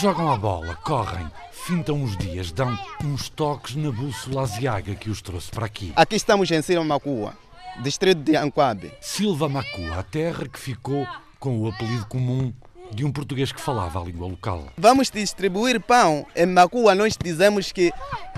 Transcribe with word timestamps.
Jogam 0.00 0.32
a 0.32 0.36
bola, 0.38 0.74
correm, 0.76 1.30
fintam 1.52 2.02
os 2.02 2.16
dias, 2.16 2.50
dão 2.50 2.78
uns 3.04 3.28
toques 3.28 3.76
na 3.76 3.92
bússola 3.92 4.44
asiaga 4.44 4.94
que 4.94 5.10
os 5.10 5.20
trouxe 5.20 5.50
para 5.50 5.66
aqui. 5.66 5.92
Aqui 5.94 6.16
estamos 6.16 6.50
em 6.50 6.62
Silva 6.62 6.82
Macua, 6.82 7.34
distrito 7.82 8.22
de 8.22 8.34
Anquabe. 8.34 8.94
Silva 8.98 9.46
Macua, 9.46 9.98
a 9.98 10.02
terra 10.02 10.48
que 10.48 10.58
ficou 10.58 11.06
com 11.38 11.58
o 11.58 11.68
apelido 11.68 12.06
comum 12.06 12.50
de 12.90 13.04
um 13.04 13.12
português 13.12 13.52
que 13.52 13.60
falava 13.60 14.00
a 14.00 14.04
língua 14.04 14.26
local. 14.26 14.68
Vamos 14.78 15.10
distribuir 15.10 15.78
pão. 15.82 16.26
Em 16.34 16.46
Macua 16.46 16.94
nós 16.94 17.14
dizemos 17.22 17.70
que 17.70 17.92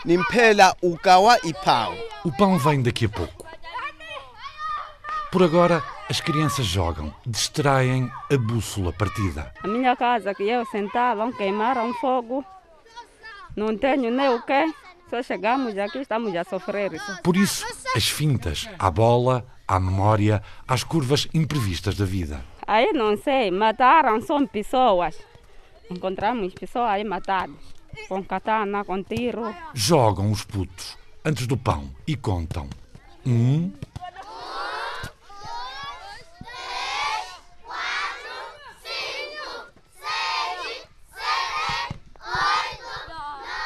Nimpela, 0.05 0.77
Ukawa 0.83 1.39
e 1.45 1.55
pão. 1.55 1.95
O 2.25 2.33
pão 2.33 2.59
vem 2.59 2.83
daqui 2.83 3.05
a 3.05 3.09
pouco. 3.09 3.47
Por 5.31 5.45
agora, 5.45 5.81
as 6.13 6.21
crianças 6.21 6.67
jogam, 6.67 7.11
distraem 7.25 8.13
a 8.31 8.37
bússola 8.37 8.93
partida. 8.93 9.51
A 9.63 9.67
minha 9.67 9.97
casa 9.97 10.35
que 10.35 10.43
eu 10.43 10.63
sentava, 10.67 11.33
queimaram 11.33 11.95
fogo. 11.95 12.45
Não 13.57 13.75
tenho 13.79 14.11
nem 14.11 14.29
o 14.29 14.43
quê. 14.43 14.71
Só 15.09 15.23
chegamos 15.23 15.79
aqui, 15.79 16.01
estamos 16.01 16.37
a 16.37 16.45
sofrer. 16.45 17.01
Por 17.23 17.35
isso, 17.35 17.65
as 17.97 18.11
fintas, 18.11 18.69
à 18.79 18.91
bola, 18.91 19.47
à 19.67 19.81
memória, 19.81 20.43
às 20.69 20.85
curvas 20.85 21.27
imprevistas 21.33 21.97
da 21.97 22.05
vida. 22.05 22.45
Aí 22.67 22.93
não 22.93 23.17
sei, 23.17 23.51
mataram, 23.51 24.21
são 24.21 24.47
pessoas. 24.47 25.19
Encontramos 25.91 26.53
pessoas 26.53 26.91
aí 26.91 27.05
matadas. 27.05 27.57
Com 28.07 28.23
katana, 28.23 28.85
com 28.85 29.03
tiro. 29.03 29.55
Jogam 29.73 30.31
os 30.31 30.45
putos 30.45 30.99
antes 31.25 31.47
do 31.47 31.57
pão 31.57 31.89
e 32.07 32.15
contam. 32.15 32.69
Um, 33.25 33.73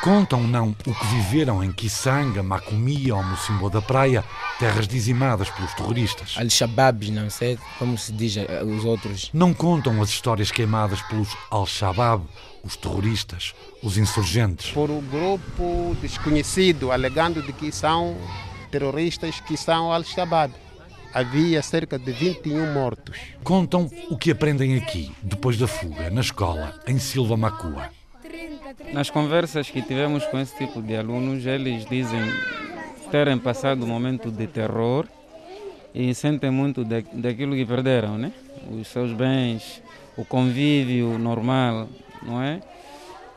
Contam 0.07 0.47
não 0.47 0.69
o 0.69 0.95
que 0.95 1.07
viveram 1.07 1.65
em 1.65 1.73
Kisanga, 1.73 2.41
Macomia 2.41 3.17
ou 3.17 3.25
Mocimboa 3.25 3.69
da 3.69 3.83
Praia, 3.83 4.23
terras 4.57 4.87
dizimadas 4.87 5.51
pelos 5.51 5.75
terroristas. 5.75 6.37
Al-Shabaab, 6.39 7.11
não 7.11 7.29
sei 7.29 7.59
como 7.77 7.99
se 7.99 8.13
diz 8.13 8.37
eh, 8.37 8.63
os 8.63 8.85
outros. 8.85 9.31
Não 9.35 9.53
contam 9.53 10.01
as 10.01 10.11
histórias 10.11 10.53
queimadas 10.53 11.03
pelos 11.03 11.37
Al-Shabaab, 11.51 12.23
os 12.63 12.77
terroristas, 12.77 13.53
os 13.83 13.99
insurgentes. 13.99 14.71
Por 14.71 14.93
um 14.93 15.01
grupo 15.01 15.97
desconhecido, 16.01 16.93
alegando 16.93 17.43
de 17.43 17.53
que 17.53 17.73
são 17.73 18.17
terroristas 18.71 19.41
que 19.41 19.57
são 19.57 19.93
Al-Shabaab. 19.93 20.55
Havia 21.13 21.61
cerca 21.63 21.99
de 21.99 22.13
21 22.13 22.73
mortos. 22.73 23.19
Contam 23.43 23.91
o 24.09 24.17
que 24.17 24.31
aprendem 24.31 24.77
aqui, 24.77 25.13
depois 25.21 25.59
da 25.59 25.67
fuga, 25.67 26.11
na 26.11 26.21
escola, 26.21 26.81
em 26.87 26.97
Silva 26.97 27.37
Macua. 27.37 27.96
Nas 28.93 29.11
conversas 29.11 29.71
que 29.71 29.81
tivemos 29.83 30.25
com 30.27 30.39
esse 30.39 30.57
tipo 30.57 30.83
de 30.83 30.97
alunos, 30.97 31.47
eles 31.47 31.85
dizem 31.87 32.21
terem 33.11 33.39
passado 33.39 33.85
um 33.85 33.89
momento 33.89 34.31
de 34.31 34.47
terror 34.47 35.07
e 35.95 36.13
sentem 36.15 36.51
muito 36.51 36.85
da, 36.85 36.97
daquilo 37.13 37.55
que 37.55 37.65
perderam, 37.65 38.19
né? 38.19 38.33
Os 38.71 38.89
seus 38.89 39.13
bens, 39.13 39.83
o 40.17 40.25
convívio 40.25 41.17
normal, 41.19 41.89
não 42.23 42.43
é? 42.43 42.61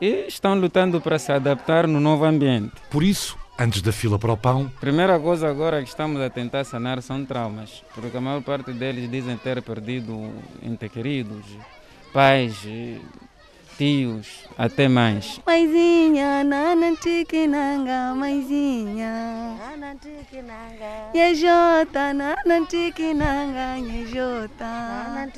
E 0.00 0.26
estão 0.26 0.54
lutando 0.58 1.00
para 1.00 1.18
se 1.18 1.30
adaptar 1.30 1.86
no 1.86 2.00
novo 2.00 2.24
ambiente. 2.24 2.72
Por 2.90 3.02
isso, 3.04 3.38
antes 3.58 3.82
da 3.82 3.92
fila 3.92 4.18
para 4.18 4.32
o 4.32 4.36
pão, 4.36 4.70
Primeira 4.80 5.18
coisa 5.20 5.48
agora 5.48 5.82
que 5.82 5.88
estamos 5.88 6.20
a 6.20 6.28
tentar 6.28 6.64
sanar 6.64 7.00
são 7.02 7.24
traumas, 7.24 7.84
porque 7.94 8.16
a 8.16 8.20
maior 8.20 8.42
parte 8.42 8.72
deles 8.72 9.08
dizem 9.10 9.36
ter 9.36 9.62
perdido 9.62 10.32
entes 10.62 10.90
queridos, 10.90 11.44
pais, 12.12 12.66
tios, 13.80 14.46
até 14.58 14.88
mais. 14.88 15.40
Maisinha, 15.46 16.44
nanantiquinanga, 16.44 18.14
maisinha. 18.14 19.56
Yejota, 21.14 22.12
nanantiquinanga, 22.12 23.78
yejota. 23.78 25.30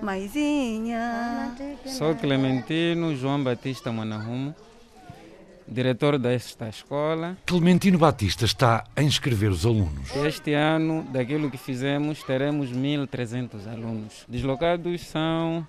Maisinha. 0.00 1.54
Sou 1.84 2.14
Clementino 2.14 3.14
João 3.14 3.44
Batista 3.44 3.92
Manahumo, 3.92 4.54
diretor 5.68 6.18
desta 6.18 6.70
escola. 6.70 7.36
Clementino 7.44 7.98
Batista 7.98 8.46
está 8.46 8.84
a 8.96 9.02
inscrever 9.02 9.50
os 9.50 9.66
alunos. 9.66 10.16
Este 10.16 10.54
ano, 10.54 11.02
daquilo 11.12 11.50
que 11.50 11.58
fizemos, 11.58 12.22
teremos 12.22 12.70
1.300 12.70 13.70
alunos. 13.70 14.24
Deslocados 14.26 15.02
são 15.02 15.66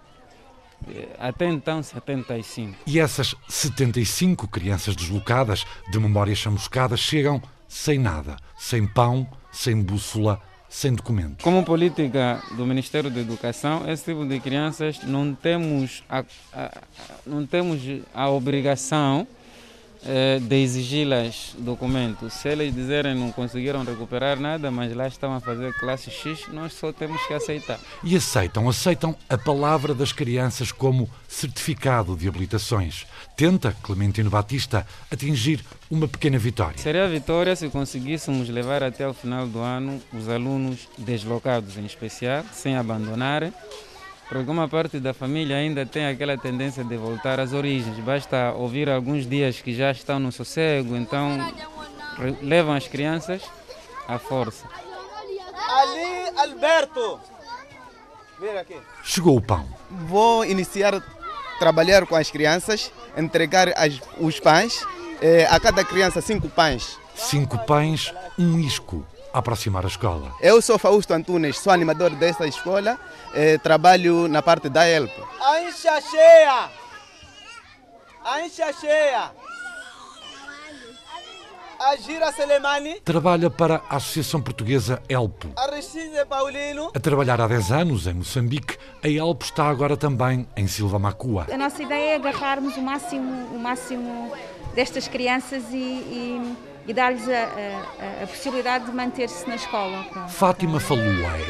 até 1.20 1.48
então 1.48 1.82
75. 1.84 2.76
E 2.86 3.00
essas 3.00 3.36
75 3.48 4.48
crianças 4.48 4.96
deslocadas, 4.96 5.66
de 5.92 6.00
memórias 6.00 6.38
chamuscadas, 6.38 7.00
chegam 7.00 7.42
sem 7.68 7.98
nada, 8.00 8.38
sem 8.58 8.86
pão, 8.88 9.28
sem 9.52 9.82
bússola, 9.82 10.40
sem 10.70 10.94
documento. 10.94 11.44
Como 11.44 11.64
política 11.64 12.42
do 12.58 12.66
Ministério 12.66 13.10
da 13.10 13.20
Educação, 13.22 13.90
esse 13.90 14.04
tipo 14.06 14.26
de 14.26 14.40
crianças 14.40 15.00
não 15.04 15.34
temos 15.34 16.04
a- 16.10 16.24
a- 16.54 16.72
não 17.26 17.46
temos 17.46 17.82
a 18.14 18.30
obrigação 18.30 19.28
eh, 20.06 20.40
de 20.40 20.56
exigi-las 20.56 21.56
documentos. 21.58 22.34
Se 22.34 22.50
eles 22.50 22.74
dizerem 22.74 23.16
não 23.16 23.32
conseguiram 23.32 23.84
recuperar 23.84 24.40
nada, 24.40 24.70
mas 24.70 24.96
lá 24.96 25.08
estão 25.08 25.34
a 25.34 25.40
fazer 25.40 25.74
classe 25.74 26.12
X, 26.12 26.48
nós 26.54 26.74
só 26.74 26.94
temos 26.94 27.22
que 27.26 27.34
aceitar. 27.34 27.80
E 28.04 28.16
aceitam, 28.16 28.70
aceitam 28.70 29.16
a 29.28 29.38
palavra 29.38 29.96
das 29.96 30.12
crianças 30.12 30.72
como 30.72 31.10
certificado 31.28 32.16
de 32.16 32.28
habilitações. 32.28 33.06
Tenta, 33.36 33.76
Clementino 33.82 34.30
Batista, 34.30 34.86
atingir 35.12 35.66
uma 35.90 36.08
pequena 36.08 36.38
vitória. 36.38 36.78
Seria 36.78 37.06
a 37.06 37.08
vitória 37.08 37.56
se 37.56 37.68
conseguíssemos 37.70 38.48
levar 38.48 38.84
até 38.84 39.08
o 39.08 39.14
final 39.14 39.48
do 39.48 39.60
ano 39.60 40.02
os 40.14 40.30
alunos 40.30 40.88
deslocados, 40.98 41.78
em 41.78 41.86
especial, 41.86 42.44
sem 42.54 42.76
abandonarem, 42.76 43.52
porque 44.30 44.50
uma 44.50 44.68
parte 44.68 45.00
da 45.00 45.14
família 45.14 45.56
ainda 45.58 45.86
tem 45.86 46.08
aquela 46.08 46.38
tendência 46.38 46.84
de 46.84 46.98
voltar 46.98 47.40
às 47.40 47.54
origens. 47.54 47.98
Basta 48.00 48.52
ouvir 48.54 48.90
alguns 48.90 49.28
dias 49.28 49.62
que 49.62 49.74
já 49.74 49.92
estão 49.92 50.20
no 50.20 50.32
sossego, 50.32 50.96
então 50.96 51.38
levam 52.42 52.74
as 52.74 52.88
crianças 52.88 53.42
à 54.08 54.18
força. 54.18 54.66
Ali, 55.70 56.40
Alberto. 56.52 57.20
Vira 58.40 58.62
aqui. 58.62 58.76
Chegou 59.04 59.38
o 59.38 59.42
pão. 59.42 59.66
Vou 59.90 60.44
iniciar 60.46 60.94
a 60.96 61.02
trabalhar 61.60 62.06
com 62.06 62.16
as 62.16 62.30
crianças, 62.30 62.92
entregar 63.18 63.70
as- 63.78 64.02
os 64.20 64.40
pães. 64.40 64.86
eh, 65.22 65.48
a 65.50 65.58
cada 65.62 65.82
criança, 65.82 66.20
cinco 66.20 66.50
pães. 66.50 67.00
Cinco 67.16 67.58
pães, 67.66 68.14
um 68.38 68.60
isco, 68.60 69.06
aproximar 69.40 69.84
a 69.84 69.88
escola. 69.88 70.32
Eu 70.40 70.62
sou 70.62 70.78
Fausto 70.80 71.14
Antunes, 71.14 71.58
sou 71.60 71.72
animador 71.74 72.12
dessa 72.12 72.48
escola, 72.48 72.98
eh, 73.34 73.58
trabalho 73.58 74.28
na 74.28 74.42
parte 74.42 74.70
da 74.70 74.88
ELP. 74.88 75.12
A 75.42 75.62
encha 75.64 76.02
cheia! 76.02 76.70
A 78.24 78.42
encha 78.42 78.74
cheia! 78.74 79.32
A 81.78 81.96
gira 81.98 82.32
Selemani, 82.32 83.02
Trabalha 83.02 83.50
para 83.50 83.82
a 83.90 83.98
Associação 83.98 84.42
Portuguesa 84.42 85.04
ELPO. 85.10 85.50
a 85.58 85.68
Recife 85.76 86.26
Paulino. 86.26 86.90
A 86.96 87.00
trabalhar 87.00 87.40
há 87.42 87.48
10 87.48 87.72
anos 87.72 88.08
em 88.08 88.14
Moçambique, 88.14 88.78
a 89.04 89.08
ELPO 89.10 89.44
está 89.46 89.68
agora 89.68 89.98
também 89.98 90.48
em 90.56 90.68
Silva 90.68 90.98
Macua. 90.98 91.46
A 91.52 91.58
nossa 91.58 91.84
ideia 91.84 92.14
é 92.14 92.16
agarrarmos 92.16 92.78
o 92.78 92.82
máximo, 92.82 93.30
o 93.54 93.60
máximo 93.60 94.32
destas 94.74 95.08
crianças 95.10 95.64
e, 95.72 95.76
e- 95.78 96.56
e 96.88 96.94
dar-lhes 96.94 97.28
a, 97.28 97.32
a- 97.34 98.24
a 98.24 98.28
possibilidade 98.28 98.86
de 98.86 98.92
manter-se 98.92 99.48
na 99.48 99.56
escola. 99.56 100.04
Fátima 100.30 100.80
Falua 100.80 101.04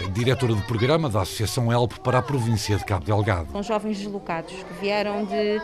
é 0.06 0.10
diretora 0.10 0.54
de 0.56 0.62
programa 0.64 1.10
da 1.10 1.22
Associação 1.22 1.72
ELPO 1.72 2.00
para 2.02 2.20
a 2.20 2.22
província 2.22 2.78
de 2.78 2.86
Cabo 2.86 3.04
Delgado. 3.06 3.52
São 3.52 3.62
jovens 3.64 3.98
deslocados 3.98 4.54
que 4.54 4.74
vieram 4.82 5.26
de, 5.26 5.62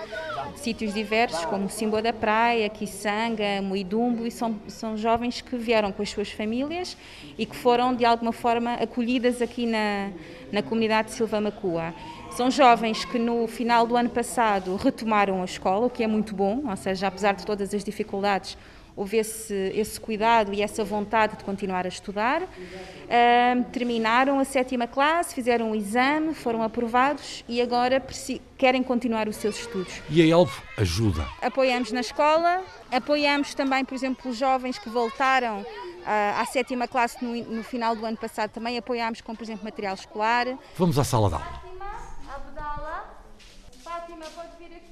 sítios 0.55 0.93
diversos, 0.93 1.45
como 1.45 1.69
Simboa 1.69 2.01
da 2.01 2.11
Praia, 2.13 2.67
Kisanga, 2.69 3.61
Muidumbo, 3.61 4.25
e 4.27 4.31
são, 4.31 4.55
são 4.67 4.97
jovens 4.97 5.39
que 5.41 5.55
vieram 5.57 5.91
com 5.91 6.01
as 6.03 6.09
suas 6.09 6.29
famílias 6.31 6.97
e 7.37 7.45
que 7.45 7.55
foram, 7.55 7.95
de 7.95 8.03
alguma 8.05 8.31
forma, 8.33 8.73
acolhidas 8.73 9.41
aqui 9.41 9.65
na, 9.65 10.09
na 10.51 10.61
comunidade 10.61 11.09
de 11.09 11.13
Silva 11.15 11.39
Macua. 11.39 11.93
São 12.31 12.49
jovens 12.51 13.03
que 13.05 13.17
no 13.19 13.47
final 13.47 13.85
do 13.87 13.95
ano 13.95 14.09
passado 14.09 14.75
retomaram 14.75 15.41
a 15.41 15.45
escola, 15.45 15.87
o 15.87 15.89
que 15.89 16.03
é 16.03 16.07
muito 16.07 16.33
bom, 16.35 16.63
ou 16.69 16.75
seja, 16.77 17.07
apesar 17.07 17.33
de 17.33 17.45
todas 17.45 17.73
as 17.73 17.83
dificuldades, 17.83 18.57
houve 18.95 19.17
esse, 19.17 19.53
esse 19.75 19.99
cuidado 19.99 20.53
e 20.53 20.61
essa 20.61 20.83
vontade 20.83 21.37
de 21.37 21.43
continuar 21.43 21.85
a 21.85 21.89
estudar. 21.89 22.43
Terminaram 23.71 24.39
a 24.39 24.45
sétima 24.45 24.87
classe, 24.87 25.33
fizeram 25.35 25.71
o 25.71 25.75
exame, 25.75 26.33
foram 26.33 26.63
aprovados 26.63 27.43
e 27.47 27.61
agora 27.61 28.01
querem 28.57 28.83
continuar 28.83 29.27
os 29.27 29.35
seus 29.35 29.59
estudos. 29.59 30.01
E 30.09 30.21
a 30.21 30.25
ELPO 30.25 30.63
ajuda. 30.77 31.27
Apoiamos 31.41 31.91
na 31.91 32.01
escola, 32.01 32.63
apoiamos 32.91 33.53
também, 33.53 33.83
por 33.83 33.95
exemplo, 33.95 34.31
os 34.31 34.37
jovens 34.37 34.77
que 34.77 34.89
voltaram 34.89 35.65
ah, 36.05 36.41
à 36.41 36.45
sétima 36.45 36.87
classe 36.87 37.23
no, 37.23 37.35
no 37.45 37.63
final 37.63 37.95
do 37.95 38.05
ano 38.05 38.17
passado, 38.17 38.49
também 38.51 38.77
apoiamos 38.77 39.21
com, 39.21 39.35
por 39.35 39.43
exemplo, 39.43 39.63
material 39.63 39.93
escolar. 39.93 40.47
Vamos 40.77 40.97
à 40.97 41.03
sala 41.03 41.29
de 41.29 41.35
aula. 41.35 41.61
Abdala, 42.33 43.17
Fátima, 43.83 44.25
pode 44.35 44.49
vir 44.57 44.75
aqui? 44.75 44.90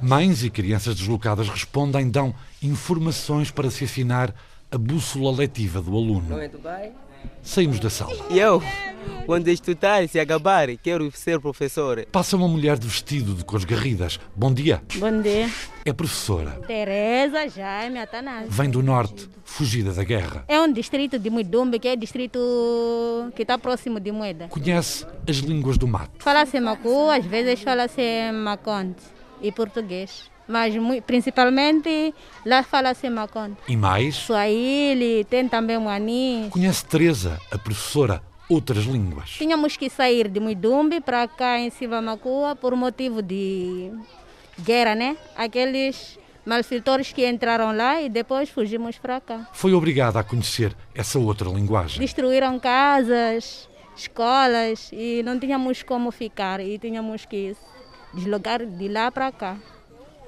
Mães 0.00 0.44
e 0.44 0.50
crianças 0.50 0.94
deslocadas 0.94 1.48
respondem, 1.48 2.10
dão 2.10 2.34
informações 2.62 3.50
para 3.50 3.70
se 3.70 3.84
afinar 3.84 4.34
a 4.70 4.76
bússola 4.76 5.34
letiva 5.34 5.80
do 5.80 5.96
aluno. 5.96 6.36
Saímos 7.42 7.80
da 7.80 7.88
sala. 7.88 8.14
Eu, 8.30 8.62
quando 9.24 9.48
estudar 9.48 10.06
se 10.06 10.20
acabar, 10.20 10.68
quero 10.76 11.10
ser 11.12 11.40
professor. 11.40 12.04
Passa 12.12 12.36
uma 12.36 12.46
mulher 12.46 12.78
de 12.78 12.86
vestido 12.86 13.34
de 13.34 13.44
cores 13.44 13.64
garridas. 13.64 14.20
Bom 14.34 14.52
dia. 14.52 14.82
Bom 14.96 15.22
dia. 15.22 15.48
É 15.84 15.92
professora. 15.92 16.60
Tereza 16.66 17.48
Jaime 17.48 17.98
Atanásio. 17.98 18.50
Vem 18.50 18.68
do 18.68 18.82
norte, 18.82 19.28
fugida 19.44 19.92
da 19.92 20.04
guerra. 20.04 20.44
É 20.46 20.60
um 20.60 20.70
distrito 20.70 21.18
de 21.18 21.30
Muidumbe, 21.30 21.78
que 21.78 21.88
é 21.88 21.96
distrito 21.96 22.38
que 23.34 23.42
está 23.42 23.56
próximo 23.58 23.98
de 23.98 24.12
Moeda. 24.12 24.48
Conhece 24.48 25.06
as 25.26 25.36
línguas 25.36 25.78
do 25.78 25.88
mato. 25.88 26.22
Fala-se 26.22 26.60
Macu, 26.60 27.08
às 27.08 27.24
vezes 27.24 27.62
fala-se 27.62 28.30
Maconte 28.32 29.16
e 29.40 29.52
português. 29.52 30.30
Mas 30.48 30.74
principalmente 31.06 32.14
lá 32.44 32.62
fala-se 32.62 33.10
Maconte. 33.10 33.56
E 33.68 33.76
mais? 33.76 34.14
Swahili, 34.14 35.24
tem 35.24 35.48
também 35.48 35.78
Muani. 35.78 36.48
Conhece 36.50 36.84
Teresa, 36.86 37.40
a 37.50 37.58
professora, 37.58 38.22
outras 38.48 38.84
línguas. 38.84 39.30
Tínhamos 39.30 39.76
que 39.76 39.90
sair 39.90 40.28
de 40.28 40.38
Muidumbe 40.38 41.00
para 41.00 41.26
cá 41.26 41.58
em 41.58 41.68
Sivamacua 41.70 42.54
por 42.54 42.76
motivo 42.76 43.20
de 43.22 43.90
guerra, 44.60 44.94
né? 44.94 45.16
Aqueles 45.36 46.16
malfeitores 46.44 47.12
que 47.12 47.28
entraram 47.28 47.76
lá 47.76 48.00
e 48.00 48.08
depois 48.08 48.48
fugimos 48.48 48.96
para 48.98 49.20
cá. 49.20 49.48
Foi 49.52 49.74
obrigada 49.74 50.20
a 50.20 50.22
conhecer 50.22 50.76
essa 50.94 51.18
outra 51.18 51.50
linguagem. 51.50 51.98
Destruíram 51.98 52.56
casas, 52.60 53.68
escolas 53.96 54.90
e 54.92 55.22
não 55.24 55.40
tínhamos 55.40 55.82
como 55.82 56.12
ficar 56.12 56.60
e 56.60 56.78
tínhamos 56.78 57.26
que 57.26 57.56
deslocar 58.14 58.64
de 58.64 58.88
lá 58.88 59.10
para 59.10 59.30
cá. 59.32 59.56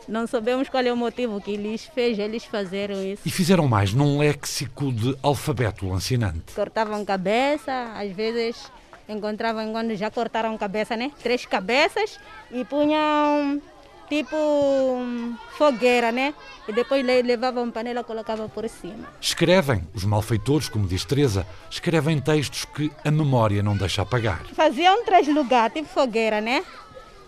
Não 0.08 0.26
sabemos 0.26 0.70
qual 0.70 0.82
é 0.82 0.92
o 0.92 0.96
motivo 0.96 1.40
que 1.40 1.56
lhes 1.56 1.84
fez 1.84 2.18
eles 2.18 2.44
fizeram 2.44 3.02
isso. 3.04 3.22
E 3.26 3.30
fizeram 3.30 3.68
mais 3.68 3.92
num 3.92 4.18
léxico 4.18 4.90
de 4.90 5.14
alfabeto 5.22 5.86
lancinante. 5.86 6.54
Cortavam 6.54 7.04
cabeça, 7.04 7.92
às 7.94 8.10
vezes 8.12 8.70
encontravam 9.06 9.70
quando 9.72 9.94
já 9.94 10.10
cortaram 10.10 10.56
cabeça, 10.56 10.96
né? 10.96 11.12
Três 11.22 11.44
cabeças 11.44 12.18
e 12.50 12.64
punham 12.64 13.60
tipo 14.08 14.36
fogueira, 15.58 16.10
né? 16.10 16.34
E 16.66 16.72
depois 16.72 17.04
levavam 17.04 17.70
panela 17.70 18.00
e 18.00 18.04
colocavam 18.04 18.48
por 18.48 18.66
cima. 18.68 19.08
Escrevem, 19.20 19.86
os 19.94 20.04
malfeitores, 20.04 20.68
como 20.68 20.86
diz 20.86 21.04
Teresa, 21.04 21.46
escrevem 21.70 22.18
textos 22.20 22.64
que 22.64 22.90
a 23.04 23.10
memória 23.10 23.62
não 23.62 23.76
deixa 23.76 24.02
apagar. 24.02 24.40
Faziam 24.54 25.04
três 25.04 25.28
lugares, 25.28 25.74
tipo 25.74 25.88
fogueira, 25.88 26.40
né? 26.40 26.64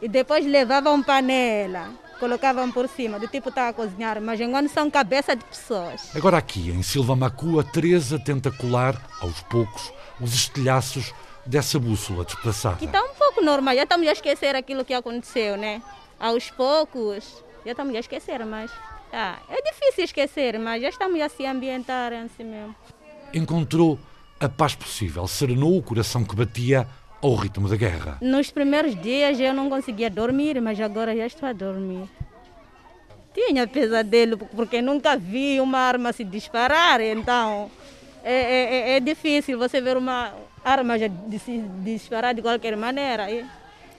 E 0.01 0.09
depois 0.09 0.47
levavam 0.47 1.03
panela 1.03 1.91
colocavam 2.21 2.71
por 2.71 2.87
cima, 2.87 3.19
do 3.19 3.27
tipo 3.27 3.49
estava 3.49 3.71
a 3.71 3.73
cozinhar, 3.73 4.21
mas 4.21 4.39
enquanto 4.39 4.69
são 4.69 4.91
cabeça 4.91 5.35
de 5.35 5.43
pessoas. 5.43 6.15
Agora 6.15 6.37
aqui, 6.37 6.71
em 6.71 6.83
Silva 6.83 7.17
Macua, 7.17 7.65
Teresa 7.65 8.19
tenta 8.19 8.51
colar, 8.51 9.03
aos 9.23 9.41
poucos, 9.45 9.91
os 10.21 10.35
estilhaços 10.35 11.15
dessa 11.47 11.79
bússola 11.79 12.25
desplaçada. 12.25 12.77
Que 12.77 12.85
está 12.85 13.03
um 13.03 13.15
pouco 13.15 13.43
normal, 13.43 13.75
já 13.75 13.85
estamos 13.85 14.07
a 14.07 14.13
esquecer 14.13 14.55
aquilo 14.55 14.85
que 14.85 14.93
aconteceu, 14.93 15.57
né? 15.57 15.83
Aos 16.21 16.51
poucos, 16.51 17.43
já 17.65 17.71
estamos 17.71 17.97
a 17.97 18.01
esquecer, 18.01 18.45
mas 18.45 18.71
ah, 19.11 19.39
é 19.49 19.63
difícil 19.63 20.05
esquecer, 20.05 20.59
mas 20.59 20.83
já 20.83 20.91
estamos 20.91 21.19
a 21.23 21.29
se 21.31 21.47
ambientar 21.47 22.13
assim 22.13 22.45
mesmo. 22.45 22.77
Encontrou 23.33 23.99
a 24.39 24.49
paz 24.49 24.75
possível, 24.75 25.27
serenou 25.27 25.77
o 25.77 25.83
coração 25.83 26.23
que 26.23 26.37
batia 26.37 26.87
ao 27.23 27.35
ritmo 27.35 27.69
da 27.69 27.77
guerra. 27.77 28.19
Nos 28.21 28.51
primeiros 28.51 29.01
dias 29.01 29.39
eu 29.39 29.53
não 29.53 29.69
conseguia 29.69 30.11
dormir, 30.11 30.61
mas 30.61 30.81
agora 30.81 31.15
já 31.17 31.27
estou 31.27 31.49
a 31.49 31.53
dormir. 31.53 32.09
Tinha 33.35 33.67
pesadelo 33.67 34.39
porque 34.39 34.83
nunca 34.83 35.17
vi 35.17 35.61
uma 35.61 35.79
arma 35.79 36.13
se 36.13 36.25
disparar, 36.25 37.01
então 37.01 37.71
é, 38.25 38.35
é, 38.35 38.97
é 38.97 39.01
difícil 39.01 39.59
você 39.59 39.81
ver 39.81 39.97
uma 39.97 40.33
arma 40.65 40.99
já 40.99 41.07
de 41.09 41.39
se 41.39 41.59
disparar 41.85 42.35
de 42.35 42.43
qualquer 42.43 42.77
maneira. 42.77 43.31
E 43.31 43.45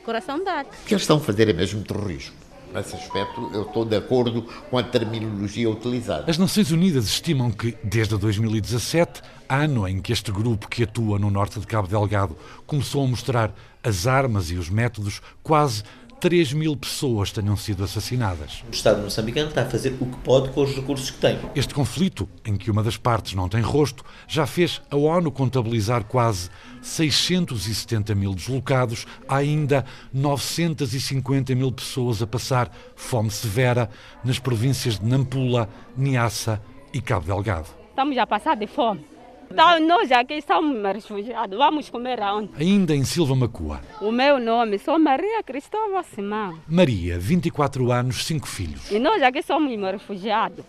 coração 0.03 0.43
bate. 0.43 0.69
O 0.83 0.85
que 0.85 0.93
eles 0.93 1.03
estão 1.03 1.17
a 1.17 1.19
fazer 1.19 1.47
é 1.49 1.53
mesmo 1.53 1.83
terrorismo. 1.83 2.35
Nesse 2.73 2.95
aspecto, 2.95 3.49
eu 3.53 3.63
estou 3.63 3.83
de 3.83 3.97
acordo 3.97 4.43
com 4.69 4.77
a 4.77 4.83
terminologia 4.83 5.69
utilizada. 5.69 6.29
As 6.29 6.37
Nações 6.37 6.71
Unidas 6.71 7.05
estimam 7.05 7.51
que, 7.51 7.77
desde 7.83 8.17
2017, 8.17 9.21
ano 9.49 9.85
em 9.87 10.01
que 10.01 10.13
este 10.13 10.31
grupo 10.31 10.69
que 10.69 10.83
atua 10.83 11.19
no 11.19 11.29
norte 11.29 11.59
de 11.59 11.67
Cabo 11.67 11.87
Delgado 11.87 12.37
começou 12.65 13.03
a 13.03 13.07
mostrar 13.07 13.53
as 13.83 14.07
armas 14.07 14.49
e 14.51 14.55
os 14.55 14.69
métodos, 14.69 15.21
quase 15.43 15.83
3 16.21 16.53
mil 16.53 16.77
pessoas 16.77 17.31
tenham 17.31 17.57
sido 17.57 17.83
assassinadas. 17.83 18.63
O 18.67 18.71
Estado 18.71 19.01
moçambicano 19.01 19.49
está 19.49 19.63
a 19.63 19.65
fazer 19.65 19.97
o 19.99 20.05
que 20.05 20.17
pode 20.19 20.49
com 20.51 20.61
os 20.61 20.75
recursos 20.75 21.09
que 21.09 21.17
tem. 21.17 21.39
Este 21.55 21.73
conflito, 21.73 22.29
em 22.45 22.55
que 22.55 22.69
uma 22.69 22.83
das 22.83 22.95
partes 22.95 23.33
não 23.33 23.49
tem 23.49 23.59
rosto, 23.59 24.05
já 24.27 24.45
fez 24.45 24.83
a 24.91 24.95
ONU 24.95 25.31
contabilizar 25.31 26.03
quase 26.03 26.51
670 26.79 28.13
mil 28.13 28.35
deslocados, 28.35 29.07
há 29.27 29.37
ainda 29.37 29.83
950 30.13 31.55
mil 31.55 31.71
pessoas 31.71 32.21
a 32.21 32.27
passar 32.27 32.71
fome 32.95 33.31
severa 33.31 33.89
nas 34.23 34.37
províncias 34.37 34.99
de 34.99 35.05
Nampula, 35.07 35.67
Niassa 35.97 36.61
e 36.93 37.01
Cabo 37.01 37.25
Delgado. 37.25 37.67
Estamos 37.89 38.15
a 38.19 38.27
passar 38.27 38.55
de 38.55 38.67
fome. 38.67 39.03
Então, 39.51 39.81
nós 39.85 40.09
aqui 40.13 40.35
estamos 40.35 40.81
refugiados, 40.81 41.57
vamos 41.57 41.89
comer 41.89 42.21
aonde? 42.21 42.51
Ainda 42.57 42.95
em 42.95 43.03
Silva 43.03 43.35
Macua. 43.35 43.81
O 43.99 44.09
meu 44.09 44.39
nome 44.39 44.79
sou 44.79 44.97
Maria 44.97 45.43
Cristóvão 45.43 46.01
Simão. 46.03 46.57
Maria, 46.65 47.19
24 47.19 47.91
anos, 47.91 48.25
5 48.25 48.47
filhos. 48.47 48.89
E 48.89 48.97
nós 48.97 49.21
aqui 49.21 49.43
somos 49.43 49.77
refugiados. 49.77 50.63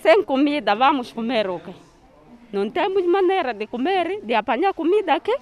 Sem 0.00 0.22
comida, 0.22 0.76
vamos 0.76 1.10
comer 1.10 1.50
o 1.50 1.58
quê? 1.58 1.72
Não 2.52 2.70
temos 2.70 3.04
maneira 3.06 3.52
de 3.52 3.66
comer, 3.66 4.20
de 4.24 4.34
apanhar 4.34 4.72
comida 4.72 5.14
aqui. 5.14 5.36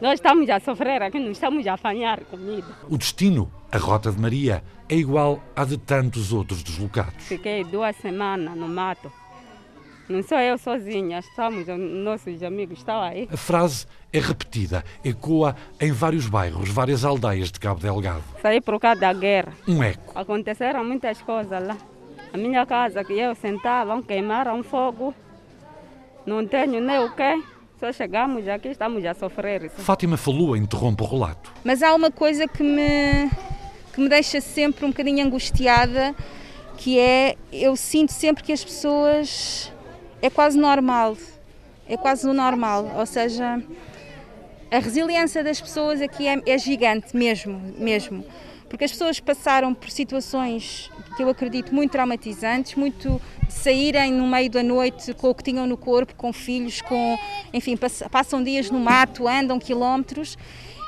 Nós 0.00 0.14
estamos 0.14 0.48
a 0.48 0.60
sofrer 0.60 1.02
aqui, 1.02 1.18
não 1.18 1.32
estamos 1.32 1.66
a 1.66 1.74
apanhar 1.74 2.20
comida. 2.20 2.68
O 2.88 2.96
destino, 2.96 3.50
a 3.72 3.78
rota 3.78 4.12
de 4.12 4.20
Maria, 4.20 4.62
é 4.88 4.94
igual 4.94 5.42
à 5.56 5.64
de 5.64 5.76
tantos 5.76 6.32
outros 6.32 6.62
deslocados. 6.62 7.24
Fiquei 7.24 7.64
duas 7.64 7.96
semanas 7.96 8.56
no 8.56 8.68
mato. 8.68 9.10
Não 10.08 10.22
sou 10.22 10.38
eu 10.38 10.56
sozinha, 10.56 11.18
estamos, 11.18 11.66
nossos 11.66 12.42
amigos 12.42 12.78
estão 12.78 12.98
aí. 13.02 13.28
A 13.30 13.36
frase 13.36 13.86
é 14.10 14.18
repetida, 14.18 14.82
ecoa 15.04 15.54
em 15.78 15.92
vários 15.92 16.26
bairros, 16.26 16.70
várias 16.70 17.04
aldeias 17.04 17.52
de 17.52 17.60
Cabo 17.60 17.78
Delgado. 17.78 18.24
Saí 18.40 18.58
por 18.58 18.80
causa 18.80 18.98
da 18.98 19.12
guerra. 19.12 19.52
Um 19.68 19.82
eco. 19.82 20.18
Aconteceram 20.18 20.82
muitas 20.82 21.20
coisas 21.20 21.62
lá. 21.62 21.76
A 22.32 22.38
minha 22.38 22.64
casa 22.64 23.04
que 23.04 23.12
eu 23.12 23.34
sentava, 23.34 24.02
queimaram 24.02 24.62
fogo. 24.62 25.14
Não 26.24 26.46
tenho 26.46 26.80
nem 26.80 27.00
o 27.00 27.14
quê. 27.14 27.42
Só 27.78 27.92
chegamos 27.92 28.48
aqui, 28.48 28.68
estamos 28.68 29.04
a 29.04 29.12
sofrer. 29.12 29.64
Isso. 29.64 29.76
Fátima 29.82 30.16
falou, 30.16 30.56
interrompe 30.56 31.02
o 31.02 31.06
relato. 31.06 31.52
Mas 31.62 31.82
há 31.82 31.94
uma 31.94 32.10
coisa 32.10 32.48
que 32.48 32.62
me, 32.62 33.28
que 33.92 34.00
me 34.00 34.08
deixa 34.08 34.40
sempre 34.40 34.86
um 34.86 34.88
bocadinho 34.88 35.24
angustiada, 35.24 36.14
que 36.78 36.98
é, 36.98 37.36
eu 37.52 37.76
sinto 37.76 38.10
sempre 38.10 38.42
que 38.42 38.52
as 38.52 38.64
pessoas 38.64 39.70
é 40.20 40.30
quase 40.30 40.58
normal. 40.58 41.16
É 41.88 41.96
quase 41.96 42.28
o 42.28 42.32
normal. 42.32 42.90
Ou 42.96 43.06
seja, 43.06 43.62
a 44.70 44.78
resiliência 44.78 45.42
das 45.42 45.60
pessoas 45.60 46.00
aqui 46.00 46.26
é, 46.26 46.40
é 46.46 46.58
gigante 46.58 47.16
mesmo, 47.16 47.60
mesmo. 47.78 48.24
Porque 48.68 48.84
as 48.84 48.92
pessoas 48.92 49.18
passaram 49.18 49.72
por 49.72 49.88
situações 49.88 50.90
que 51.16 51.22
eu 51.22 51.30
acredito 51.30 51.74
muito 51.74 51.92
traumatizantes, 51.92 52.74
muito 52.74 53.20
saírem 53.48 54.12
no 54.12 54.26
meio 54.26 54.50
da 54.50 54.62
noite 54.62 55.14
com 55.14 55.30
o 55.30 55.34
que 55.34 55.42
tinham 55.42 55.66
no 55.66 55.76
corpo, 55.76 56.14
com 56.14 56.32
filhos, 56.34 56.82
com, 56.82 57.18
enfim, 57.52 57.78
passam 58.10 58.42
dias 58.42 58.70
no 58.70 58.78
mato, 58.78 59.26
andam 59.26 59.58
quilómetros 59.58 60.36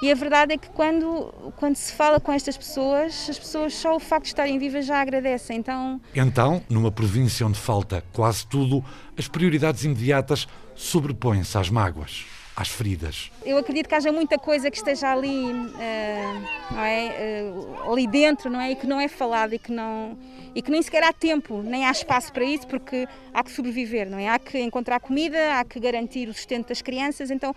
e 0.03 0.11
a 0.11 0.15
verdade 0.15 0.55
é 0.55 0.59
que 0.59 0.69
quando, 0.71 1.53
quando 1.57 1.77
se 1.77 1.93
fala 1.93 2.19
com 2.19 2.33
estas 2.33 2.57
pessoas, 2.57 3.29
as 3.29 3.39
pessoas 3.39 3.75
só 3.75 3.95
o 3.95 4.01
facto 4.01 4.25
de 4.25 4.29
estarem 4.31 4.59
vivas 4.59 4.87
já 4.87 5.01
agradecem. 5.01 5.59
Então, 5.59 6.01
então 6.15 6.63
numa 6.69 6.91
província 6.91 7.47
onde 7.47 7.59
falta 7.59 8.03
quase 8.13 8.47
tudo, 8.47 8.85
as 9.17 9.29
prioridades 9.29 9.85
imediatas 9.85 10.49
sobrepõem-se 10.75 11.57
às 11.59 11.69
mágoas 11.69 12.25
às 12.61 12.69
feridas. 12.69 13.31
Eu 13.45 13.57
acredito 13.57 13.89
que 13.89 13.95
haja 13.95 14.13
muita 14.13 14.37
coisa 14.39 14.71
que 14.71 14.77
esteja 14.77 15.11
ali, 15.11 15.51
uh, 15.51 16.77
é, 16.77 17.51
uh, 17.51 17.91
ali 17.91 18.07
dentro, 18.07 18.51
não 18.51 18.61
é, 18.61 18.73
e 18.73 18.77
que 18.77 18.87
não 18.87 19.01
é 19.01 19.09
falado 19.09 19.55
e 19.55 19.59
que 19.59 19.73
não 19.73 20.19
e 20.53 20.61
que 20.61 20.71
nem 20.71 20.83
sequer 20.83 21.05
há 21.05 21.13
tempo 21.13 21.63
nem 21.63 21.87
há 21.87 21.91
espaço 21.91 22.33
para 22.33 22.45
isso, 22.45 22.67
porque 22.67 23.09
há 23.33 23.43
que 23.43 23.51
sobreviver, 23.51 24.11
não 24.11 24.19
é? 24.19 24.29
Há 24.29 24.39
que 24.39 24.59
encontrar 24.59 25.01
comida, 25.01 25.59
há 25.59 25.65
que 25.65 25.81
garantir 25.81 26.29
o 26.29 26.35
sustento 26.35 26.69
das 26.69 26.83
crianças, 26.83 27.31
então 27.31 27.55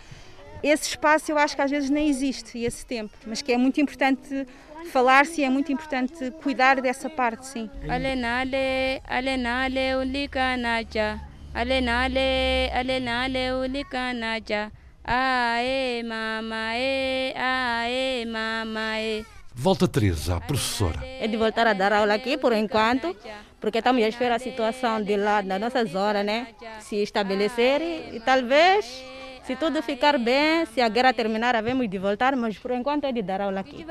esse 0.63 0.89
espaço 0.89 1.32
eu 1.32 1.38
acho 1.38 1.55
que 1.55 1.62
às 1.62 1.70
vezes 1.70 1.89
nem 1.89 2.10
existe, 2.10 2.58
esse 2.60 2.86
tempo, 2.86 3.13
mas 3.25 3.41
que 3.41 3.51
é 3.51 3.58
muito 3.58 3.79
importante 3.82 4.48
falar-se 4.91 5.41
e 5.41 5.43
é 5.43 5.50
muito 5.50 5.72
importante 5.72 6.32
cuidar 6.41 6.82
dessa 6.82 7.10
parte, 7.10 7.46
sim. 7.46 7.70
Alenale, 7.88 9.01
alenale, 9.08 9.96
ulikanaja. 9.96 11.20
Alenale, 11.53 12.72
alenale, 12.74 13.51
ulikanaja. 13.53 14.72
Aê, 15.03 16.01
mamaê, 16.03 17.34
aê, 17.36 18.25
mamaê. 18.25 19.25
Volta 19.53 19.88
Teresa, 19.88 20.38
a 20.38 20.41
professora. 20.41 21.00
É 21.20 21.27
de 21.27 21.38
voltar 21.38 21.67
a 21.67 21.74
dar 21.74 21.93
aula 21.93 22.15
aqui 22.15 22.38
por 22.38 22.53
enquanto, 22.53 23.15
porque 23.60 23.77
estamos 23.77 24.03
a 24.03 24.08
esperar 24.08 24.36
a 24.38 24.39
situação 24.39 25.01
de 25.01 25.15
lá 25.15 25.43
na 25.43 25.60
nossa 25.60 25.86
zona, 25.86 26.24
né? 26.24 26.48
Se 26.79 26.96
estabelecer 26.96 27.82
e, 27.82 28.15
e 28.15 28.20
talvez, 28.20 29.03
se 29.45 29.55
tudo 29.55 29.81
ficar 29.81 30.17
bem, 30.17 30.65
se 30.65 30.81
a 30.81 30.89
guerra 30.89 31.13
terminar, 31.13 31.55
havemos 31.55 31.89
de 31.89 31.97
voltar, 31.97 32.35
mas 32.35 32.57
por 32.57 32.71
enquanto 32.71 33.05
é 33.05 33.12
de 33.12 33.21
dar 33.21 33.41
aula 33.41 33.59
aqui. 33.59 33.85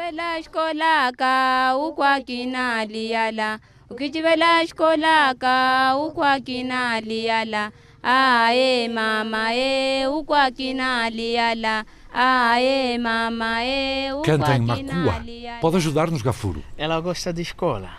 ukijivela 3.92 4.64
xikolaka 4.66 5.96
ukwakina 5.96 6.98
liyala 7.00 7.70
ae 8.02 8.88
mama 8.88 9.54
e 9.54 10.06
ukwakina 10.08 11.10
liyala 11.10 11.84
ae 12.12 12.98
mama 12.98 13.62
e 13.62 14.08
Canta 14.24 14.56
em 14.56 14.62
Macua. 14.62 15.22
Pode 15.60 15.76
ajudar-nos, 15.76 16.22
Gafuro? 16.22 16.64
Ela 16.78 16.98
gosta 17.00 17.32
de 17.32 17.42
escola, 17.42 17.90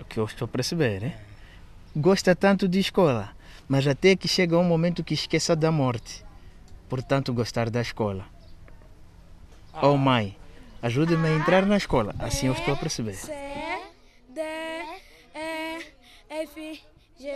o 0.00 0.04
que 0.04 0.18
eu 0.18 0.24
estou 0.24 0.46
a 0.46 0.48
perceber, 0.48 1.02
né? 1.02 1.12
Gosta 1.94 2.34
tanto 2.34 2.66
de 2.66 2.80
escola, 2.80 3.30
mas 3.68 3.86
até 3.86 4.16
que 4.16 4.26
chega 4.26 4.56
um 4.56 4.64
momento 4.64 5.04
que 5.04 5.12
esqueça 5.12 5.54
da 5.54 5.70
morte. 5.70 6.24
Portanto, 6.88 7.32
gostar 7.32 7.70
da 7.70 7.80
escola. 7.80 8.26
Oh 9.82 9.96
mãe, 9.96 10.36
ajude-me 10.82 11.28
a 11.28 11.36
entrar 11.36 11.66
na 11.66 11.76
escola, 11.76 12.14
assim 12.18 12.46
eu 12.46 12.52
estou 12.52 12.74
a 12.74 12.76
perceber. 12.76 13.18
F, 16.30 16.80
G, 17.18 17.30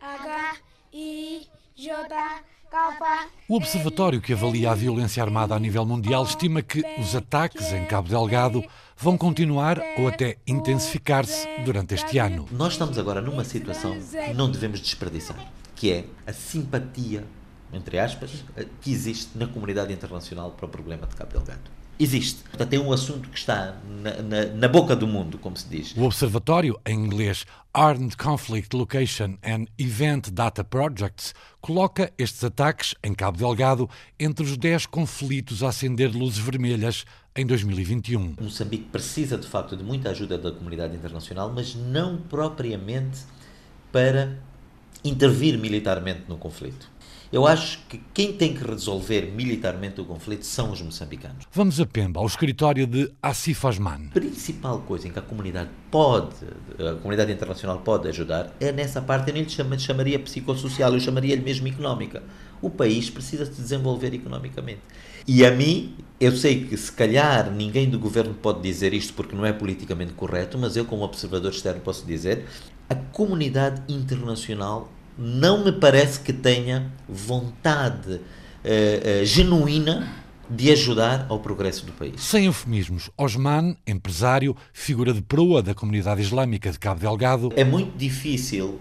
H, 0.00 0.56
I, 0.92 1.46
J, 1.76 1.92
K, 2.70 3.28
O 3.48 3.56
observatório 3.56 4.20
que 4.20 4.32
avalia 4.32 4.70
a 4.70 4.74
violência 4.74 5.22
armada 5.22 5.54
a 5.54 5.58
nível 5.58 5.84
mundial 5.86 6.22
estima 6.24 6.62
que 6.62 6.82
os 7.00 7.16
ataques 7.16 7.72
em 7.72 7.84
Cabo 7.86 8.08
Delgado 8.08 8.62
vão 8.96 9.16
continuar 9.16 9.80
ou 9.98 10.06
até 10.08 10.36
intensificar-se 10.46 11.48
durante 11.64 11.94
este 11.94 12.18
ano. 12.18 12.46
Nós 12.50 12.74
estamos 12.74 12.98
agora 12.98 13.20
numa 13.20 13.44
situação 13.44 13.98
que 13.98 14.34
não 14.34 14.50
devemos 14.50 14.80
desperdiçar, 14.80 15.36
que 15.74 15.90
é 15.92 16.04
a 16.26 16.32
simpatia, 16.32 17.24
entre 17.72 17.98
aspas, 17.98 18.44
que 18.80 18.90
existe 18.90 19.36
na 19.36 19.46
comunidade 19.46 19.92
internacional 19.92 20.50
para 20.52 20.66
o 20.66 20.68
problema 20.68 21.06
de 21.06 21.14
Cabo 21.14 21.32
Delgado 21.32 21.78
existe. 21.98 22.42
Portanto, 22.44 22.72
é 22.72 22.78
um 22.78 22.92
assunto 22.92 23.28
que 23.28 23.38
está 23.38 23.76
na, 24.02 24.22
na, 24.22 24.44
na, 24.54 24.68
boca 24.68 24.94
do 24.94 25.06
mundo, 25.06 25.36
como 25.38 25.56
se 25.56 25.68
diz. 25.68 25.94
O 25.96 26.04
Observatório, 26.04 26.78
em 26.86 26.94
inglês 26.94 27.44
Armed 27.74 28.16
Conflict 28.16 28.74
Location 28.76 29.36
and 29.42 29.66
Event 29.78 30.30
Data 30.30 30.62
Projects, 30.62 31.34
coloca 31.60 32.12
estes 32.16 32.42
ataques 32.44 32.94
em 33.02 33.12
Cabo 33.14 33.38
Delgado 33.38 33.90
entre 34.18 34.44
os 34.44 34.56
10 34.56 34.86
conflitos 34.86 35.62
a 35.62 35.68
acender 35.68 36.14
luzes 36.14 36.38
vermelhas 36.38 37.04
em 37.34 37.44
2021. 37.44 38.36
Moçambique 38.40 38.84
precisa, 38.84 39.36
de 39.36 39.46
facto, 39.46 39.76
de 39.76 39.82
muita 39.82 40.10
ajuda 40.10 40.38
da 40.38 40.52
comunidade 40.52 40.94
internacional, 40.94 41.52
mas 41.54 41.74
não 41.74 42.18
propriamente 42.18 43.20
para 43.92 44.38
intervir 45.04 45.58
militarmente 45.58 46.22
no 46.28 46.36
conflito. 46.36 46.90
Eu 47.30 47.46
acho 47.46 47.80
que 47.90 48.00
quem 48.14 48.32
tem 48.32 48.54
que 48.54 48.64
resolver 48.64 49.30
militarmente 49.30 50.00
o 50.00 50.04
conflito 50.06 50.46
são 50.46 50.72
os 50.72 50.80
moçambicanos. 50.80 51.44
Vamos 51.52 51.78
a 51.78 51.84
Pemba, 51.84 52.20
ao 52.20 52.26
escritório 52.26 52.86
de 52.86 53.12
Asif 53.22 53.66
Osman. 53.66 54.08
A 54.10 54.14
principal 54.14 54.80
coisa 54.80 55.08
em 55.08 55.10
que 55.10 55.18
a 55.18 55.22
comunidade 55.22 55.68
pode, 55.90 56.36
a 56.78 56.94
comunidade 56.94 57.30
internacional 57.30 57.80
pode 57.80 58.08
ajudar, 58.08 58.50
é 58.58 58.72
nessa 58.72 59.02
parte, 59.02 59.28
eu 59.28 59.34
nem 59.34 59.42
lhe 59.42 59.78
chamaria 59.78 60.18
psicossocial, 60.18 60.94
eu 60.94 61.00
chamaria-lhe 61.00 61.42
mesmo 61.42 61.68
económica. 61.68 62.22
O 62.62 62.70
país 62.70 63.10
precisa 63.10 63.44
se 63.44 63.60
desenvolver 63.60 64.14
economicamente. 64.14 64.80
E 65.26 65.44
a 65.44 65.50
mim, 65.50 65.96
eu 66.18 66.34
sei 66.34 66.64
que 66.64 66.78
se 66.78 66.90
calhar 66.90 67.50
ninguém 67.50 67.90
do 67.90 67.98
governo 67.98 68.32
pode 68.32 68.62
dizer 68.62 68.94
isto 68.94 69.12
porque 69.12 69.36
não 69.36 69.44
é 69.44 69.52
politicamente 69.52 70.14
correto, 70.14 70.56
mas 70.56 70.78
eu, 70.78 70.86
como 70.86 71.04
observador 71.04 71.52
externo, 71.52 71.82
posso 71.82 72.06
dizer: 72.06 72.46
a 72.88 72.94
comunidade 72.94 73.82
internacional 73.92 74.90
não 75.18 75.64
me 75.64 75.72
parece 75.72 76.20
que 76.20 76.32
tenha 76.32 76.92
vontade 77.08 78.12
uh, 78.12 78.20
uh, 79.22 79.24
genuína 79.24 80.08
de 80.48 80.70
ajudar 80.70 81.26
ao 81.28 81.40
progresso 81.40 81.84
do 81.84 81.92
país. 81.92 82.22
Sem 82.22 82.46
eufemismos, 82.46 83.10
Osman, 83.18 83.76
empresário, 83.86 84.56
figura 84.72 85.12
de 85.12 85.20
proa 85.20 85.62
da 85.62 85.74
comunidade 85.74 86.22
islâmica 86.22 86.70
de 86.70 86.78
Cabo 86.78 87.00
Delgado. 87.00 87.52
É 87.56 87.64
muito 87.64 87.96
difícil 87.98 88.80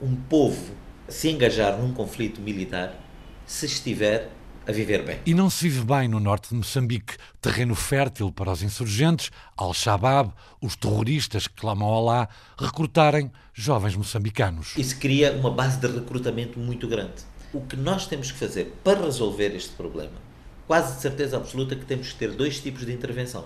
um 0.00 0.14
povo 0.14 0.72
se 1.08 1.30
engajar 1.30 1.76
num 1.76 1.92
conflito 1.92 2.40
militar 2.40 2.98
se 3.46 3.66
estiver 3.66 4.30
a 4.66 4.72
viver 4.72 5.04
bem. 5.04 5.18
E 5.26 5.34
não 5.34 5.50
se 5.50 5.68
vive 5.68 5.84
bem 5.84 6.08
no 6.08 6.18
norte 6.18 6.48
de 6.48 6.54
Moçambique, 6.54 7.16
terreno 7.40 7.74
fértil 7.74 8.32
para 8.32 8.50
os 8.50 8.62
insurgentes, 8.62 9.30
Al-Shabaab, 9.56 10.32
os 10.60 10.74
terroristas 10.74 11.46
que 11.46 11.54
clamam 11.54 11.92
Alá, 11.92 12.28
recrutarem 12.58 13.30
jovens 13.54 13.94
moçambicanos. 13.94 14.74
Isso 14.76 14.98
cria 14.98 15.32
uma 15.32 15.50
base 15.50 15.78
de 15.78 15.86
recrutamento 15.86 16.58
muito 16.58 16.88
grande. 16.88 17.22
O 17.52 17.60
que 17.60 17.76
nós 17.76 18.06
temos 18.06 18.32
que 18.32 18.36
fazer 18.36 18.74
para 18.82 19.00
resolver 19.00 19.54
este 19.54 19.70
problema, 19.76 20.18
quase 20.66 20.96
de 20.96 21.00
certeza 21.00 21.36
absoluta 21.36 21.76
que 21.76 21.84
temos 21.84 22.12
que 22.12 22.18
ter 22.18 22.32
dois 22.32 22.58
tipos 22.58 22.84
de 22.84 22.92
intervenção. 22.92 23.44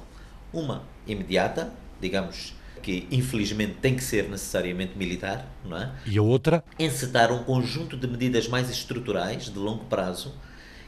Uma 0.50 0.82
imediata, 1.06 1.70
digamos, 2.00 2.54
que 2.82 3.06
infelizmente 3.10 3.74
tem 3.82 3.94
que 3.94 4.02
ser 4.02 4.30
necessariamente 4.30 4.96
militar, 4.96 5.46
não 5.62 5.76
é? 5.76 5.92
E 6.06 6.16
a 6.16 6.22
outra? 6.22 6.64
Encetar 6.78 7.30
um 7.30 7.44
conjunto 7.44 7.94
de 7.94 8.06
medidas 8.06 8.48
mais 8.48 8.70
estruturais, 8.70 9.44
de 9.44 9.58
longo 9.58 9.84
prazo, 9.84 10.34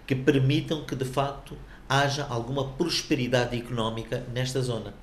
que 0.06 0.14
permitam 0.14 0.86
que 0.86 0.96
de 0.96 1.04
facto 1.04 1.58
haja 1.86 2.24
alguma 2.24 2.68
prosperidade 2.68 3.54
económica 3.54 4.24
nesta 4.32 4.62
zona. 4.62 4.94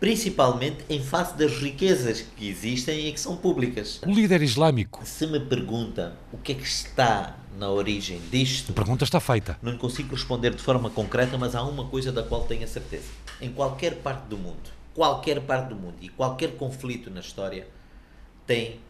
Principalmente 0.00 0.84
em 0.88 1.02
face 1.02 1.36
das 1.36 1.52
riquezas 1.58 2.22
que 2.36 2.48
existem 2.48 3.08
e 3.08 3.12
que 3.12 3.20
são 3.20 3.36
públicas. 3.36 4.00
O 4.06 4.12
líder 4.12 4.42
islâmico. 4.42 5.00
Se 5.04 5.26
me 5.26 5.40
pergunta 5.40 6.16
o 6.32 6.38
que 6.38 6.52
é 6.52 6.54
que 6.54 6.64
está 6.64 7.36
na 7.58 7.70
origem 7.70 8.20
disto. 8.30 8.72
A 8.72 8.74
pergunta 8.74 9.04
está 9.04 9.20
feita. 9.20 9.58
Não 9.62 9.78
consigo 9.78 10.14
responder 10.14 10.54
de 10.54 10.62
forma 10.62 10.90
concreta, 10.90 11.38
mas 11.38 11.54
há 11.54 11.62
uma 11.62 11.86
coisa 11.86 12.12
da 12.12 12.22
qual 12.22 12.44
tenho 12.44 12.64
a 12.64 12.66
certeza. 12.66 13.08
Em 13.40 13.50
qualquer 13.50 13.96
parte 13.96 14.26
do 14.26 14.36
mundo, 14.36 14.70
qualquer 14.94 15.40
parte 15.40 15.68
do 15.68 15.76
mundo 15.76 15.96
e 16.00 16.08
qualquer 16.08 16.56
conflito 16.56 17.10
na 17.10 17.20
história 17.20 17.66
tem 18.46 18.80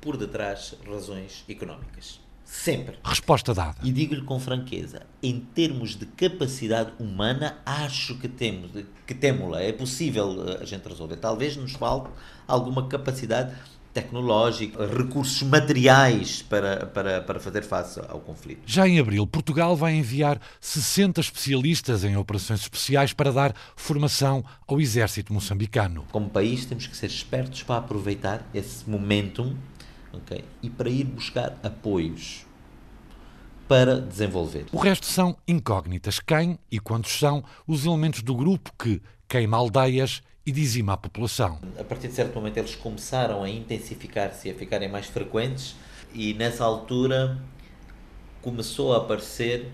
por 0.00 0.16
detrás 0.16 0.74
razões 0.86 1.44
económicas. 1.48 2.20
Sempre. 2.46 2.96
Resposta 3.04 3.52
dada. 3.52 3.76
E 3.82 3.90
digo-lhe 3.90 4.22
com 4.22 4.38
franqueza, 4.38 5.02
em 5.20 5.40
termos 5.40 5.96
de 5.96 6.06
capacidade 6.06 6.92
humana, 6.98 7.58
acho 7.66 8.16
que 8.18 8.28
temos, 8.28 8.70
que 9.04 9.14
temos-la, 9.14 9.60
é 9.60 9.72
possível 9.72 10.48
eh, 10.48 10.62
a 10.62 10.64
gente 10.64 10.88
resolver. 10.88 11.16
Talvez 11.16 11.56
nos 11.56 11.72
falte 11.72 12.08
alguma 12.46 12.86
capacidade 12.86 13.52
tecnológica, 13.92 14.86
recursos 14.86 15.42
materiais 15.42 16.42
para, 16.42 16.86
para, 16.86 17.22
para 17.22 17.40
fazer 17.40 17.62
face 17.62 17.98
ao 18.08 18.20
conflito. 18.20 18.60
Já 18.66 18.86
em 18.86 19.00
abril, 19.00 19.26
Portugal 19.26 19.74
vai 19.74 19.94
enviar 19.94 20.38
60 20.60 21.20
especialistas 21.20 22.04
em 22.04 22.14
operações 22.16 22.60
especiais 22.60 23.12
para 23.12 23.32
dar 23.32 23.54
formação 23.74 24.44
ao 24.68 24.80
exército 24.80 25.32
moçambicano. 25.32 26.04
Como 26.12 26.28
país, 26.28 26.66
temos 26.66 26.86
que 26.86 26.96
ser 26.96 27.06
espertos 27.06 27.62
para 27.62 27.78
aproveitar 27.78 28.46
esse 28.54 28.88
momentum 28.88 29.56
okay? 30.18 30.44
e 30.62 30.70
para 30.70 30.88
ir 30.88 31.04
buscar 31.04 31.58
apoios 31.62 32.46
para 33.68 34.00
desenvolver. 34.00 34.66
O 34.72 34.78
resto 34.78 35.06
são 35.06 35.36
incógnitas. 35.46 36.20
Quem 36.20 36.58
e 36.70 36.78
quantos 36.78 37.18
são 37.18 37.42
os 37.66 37.84
elementos 37.84 38.22
do 38.22 38.34
grupo 38.34 38.72
que 38.78 39.02
queima 39.28 39.56
aldeias 39.56 40.22
e 40.44 40.52
dizima 40.52 40.92
a 40.92 40.96
população? 40.96 41.58
A 41.78 41.82
partir 41.82 42.08
de 42.08 42.14
certo 42.14 42.34
momento 42.36 42.58
eles 42.58 42.76
começaram 42.76 43.42
a 43.42 43.50
intensificar-se 43.50 44.48
e 44.48 44.52
a 44.52 44.54
ficarem 44.54 44.88
mais 44.88 45.06
frequentes 45.06 45.74
e 46.14 46.32
nessa 46.34 46.64
altura 46.64 47.38
começou 48.40 48.94
a 48.94 48.98
aparecer 48.98 49.68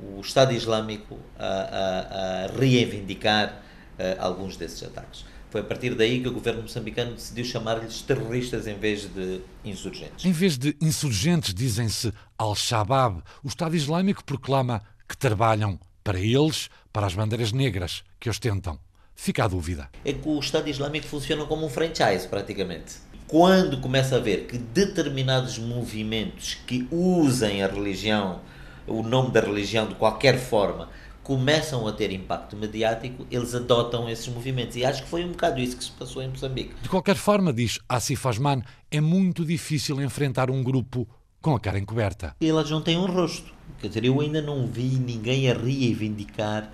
o 0.00 0.20
Estado 0.20 0.52
Islâmico 0.52 1.18
a, 1.36 1.44
a, 1.44 2.44
a 2.44 2.46
reivindicar 2.56 3.60
uh, 3.98 4.20
alguns 4.20 4.56
desses 4.56 4.80
ataques. 4.84 5.24
Foi 5.50 5.62
a 5.62 5.64
partir 5.64 5.94
daí 5.94 6.20
que 6.20 6.28
o 6.28 6.32
governo 6.32 6.62
moçambicano 6.62 7.14
decidiu 7.14 7.44
chamar-lhes 7.44 8.02
terroristas 8.02 8.66
em 8.66 8.74
vez 8.74 9.06
de 9.06 9.40
insurgentes. 9.64 10.24
Em 10.24 10.32
vez 10.32 10.58
de 10.58 10.76
insurgentes, 10.80 11.54
dizem-se 11.54 12.12
Al-Shabaab. 12.36 13.22
O 13.42 13.48
Estado 13.48 13.74
Islâmico 13.74 14.22
proclama 14.24 14.82
que 15.08 15.16
trabalham 15.16 15.80
para 16.04 16.20
eles, 16.20 16.68
para 16.92 17.06
as 17.06 17.14
bandeiras 17.14 17.52
negras 17.52 18.02
que 18.20 18.28
ostentam. 18.28 18.78
Fica 19.14 19.44
a 19.44 19.48
dúvida. 19.48 19.90
É 20.04 20.12
que 20.12 20.28
o 20.28 20.38
Estado 20.38 20.68
Islâmico 20.68 21.06
funciona 21.06 21.44
como 21.46 21.66
um 21.66 21.70
franchise, 21.70 22.28
praticamente. 22.28 22.96
Quando 23.26 23.80
começa 23.80 24.16
a 24.16 24.20
ver 24.20 24.46
que 24.46 24.56
determinados 24.58 25.58
movimentos 25.58 26.54
que 26.66 26.86
usem 26.90 27.62
a 27.62 27.66
religião, 27.66 28.40
o 28.86 29.02
nome 29.02 29.32
da 29.32 29.40
religião 29.40 29.86
de 29.86 29.94
qualquer 29.96 30.38
forma, 30.38 30.88
começam 31.28 31.86
a 31.86 31.92
ter 31.92 32.10
impacto 32.10 32.56
mediático, 32.56 33.26
eles 33.30 33.54
adotam 33.54 34.08
esses 34.08 34.26
movimentos. 34.28 34.76
E 34.76 34.84
acho 34.86 35.02
que 35.02 35.10
foi 35.10 35.22
um 35.26 35.32
bocado 35.32 35.60
isso 35.60 35.76
que 35.76 35.84
se 35.84 35.90
passou 35.90 36.22
em 36.22 36.28
Moçambique. 36.28 36.72
De 36.80 36.88
qualquer 36.88 37.16
forma, 37.16 37.52
diz 37.52 37.78
Asif 37.86 38.26
Osman, 38.26 38.62
é 38.90 38.98
muito 38.98 39.44
difícil 39.44 40.00
enfrentar 40.00 40.50
um 40.50 40.62
grupo 40.62 41.06
com 41.42 41.54
a 41.54 41.60
cara 41.60 41.78
encoberta. 41.78 42.34
Elas 42.40 42.70
não 42.70 42.80
têm 42.80 42.96
um 42.96 43.04
rosto. 43.04 43.52
Quer 43.78 43.88
dizer, 43.88 44.06
eu 44.06 44.18
ainda 44.22 44.40
não 44.40 44.66
vi 44.66 44.88
ninguém 44.98 45.50
a 45.50 45.54
reivindicar 45.54 46.72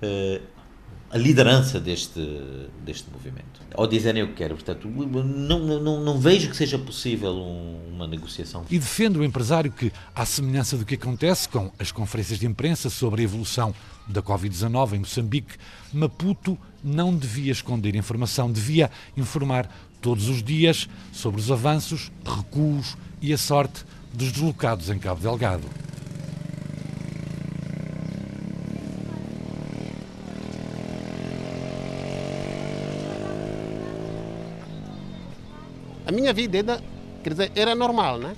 uh, 0.00 0.42
a 1.10 1.16
liderança 1.16 1.80
deste, 1.80 2.20
deste 2.84 3.10
movimento. 3.10 3.60
Ao 3.74 3.86
dizerem 3.86 4.22
o 4.22 4.28
que 4.28 4.34
quero, 4.34 4.54
portanto, 4.54 4.88
não, 4.88 5.80
não, 5.80 6.04
não 6.04 6.18
vejo 6.18 6.50
que 6.50 6.56
seja 6.56 6.78
possível 6.78 7.32
um, 7.32 7.94
uma 7.94 8.06
negociação. 8.06 8.64
E 8.70 8.78
defende 8.78 9.18
o 9.18 9.24
empresário 9.24 9.72
que, 9.72 9.90
à 10.14 10.26
semelhança 10.26 10.76
do 10.76 10.84
que 10.84 10.96
acontece 10.96 11.48
com 11.48 11.72
as 11.78 11.90
conferências 11.90 12.38
de 12.38 12.46
imprensa 12.46 12.90
sobre 12.90 13.22
a 13.22 13.24
evolução 13.24 13.74
da 14.06 14.22
Covid-19 14.22 14.94
em 14.94 14.98
Moçambique, 15.00 15.54
Maputo 15.92 16.58
não 16.84 17.16
devia 17.16 17.52
esconder 17.52 17.94
informação, 17.94 18.52
devia 18.52 18.90
informar 19.16 19.70
todos 20.02 20.28
os 20.28 20.42
dias 20.42 20.88
sobre 21.12 21.40
os 21.40 21.50
avanços, 21.50 22.12
recuos 22.24 22.96
e 23.20 23.32
a 23.32 23.38
sorte 23.38 23.84
dos 24.12 24.30
deslocados 24.30 24.90
em 24.90 24.98
Cabo 24.98 25.20
Delgado. 25.20 25.87
A 36.08 36.10
minha 36.10 36.32
vida 36.32 36.56
ainda, 36.56 36.80
quer 37.22 37.34
dizer, 37.34 37.52
era 37.54 37.74
normal, 37.74 38.16
né? 38.16 38.34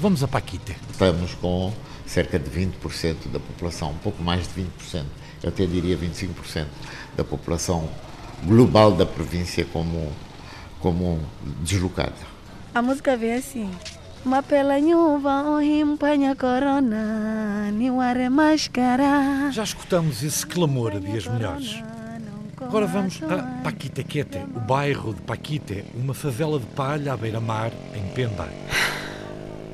Vamos 0.00 0.22
a 0.22 0.26
Paquite. 0.26 0.74
Estamos 0.90 1.34
com 1.34 1.70
cerca 2.06 2.38
de 2.38 2.50
20% 2.50 3.28
da 3.30 3.38
população, 3.38 3.90
um 3.90 3.98
pouco 3.98 4.22
mais 4.22 4.48
de 4.48 4.62
20%, 4.62 5.04
eu 5.42 5.50
até 5.50 5.66
diria 5.66 5.94
25% 5.94 6.64
da 7.14 7.22
população 7.22 7.86
global 8.44 8.92
da 8.92 9.04
província 9.04 9.66
como, 9.66 10.10
como 10.80 11.20
deslocada. 11.60 12.14
A 12.74 12.80
música 12.80 13.14
vem 13.14 13.34
assim. 13.34 13.70
Mapela 14.24 14.80
nyuva 14.80 15.42
ohimpanha 15.50 16.34
corona, 16.34 17.70
niware 17.72 18.30
máscara. 18.30 19.50
Já 19.52 19.64
escutamos 19.64 20.22
esse 20.22 20.46
clamor 20.46 20.96
a 20.96 20.98
dias 20.98 21.26
melhores. 21.26 21.82
Agora 22.66 22.84
vamos 22.84 23.22
a 23.22 23.62
Paquitequete, 23.62 24.38
o 24.38 24.58
bairro 24.58 25.14
de 25.14 25.22
Paquite, 25.22 25.84
uma 25.94 26.12
favela 26.12 26.58
de 26.58 26.66
palha 26.66 27.12
à 27.12 27.16
beira-mar, 27.16 27.70
em 27.94 28.12
Pemba. 28.12 28.48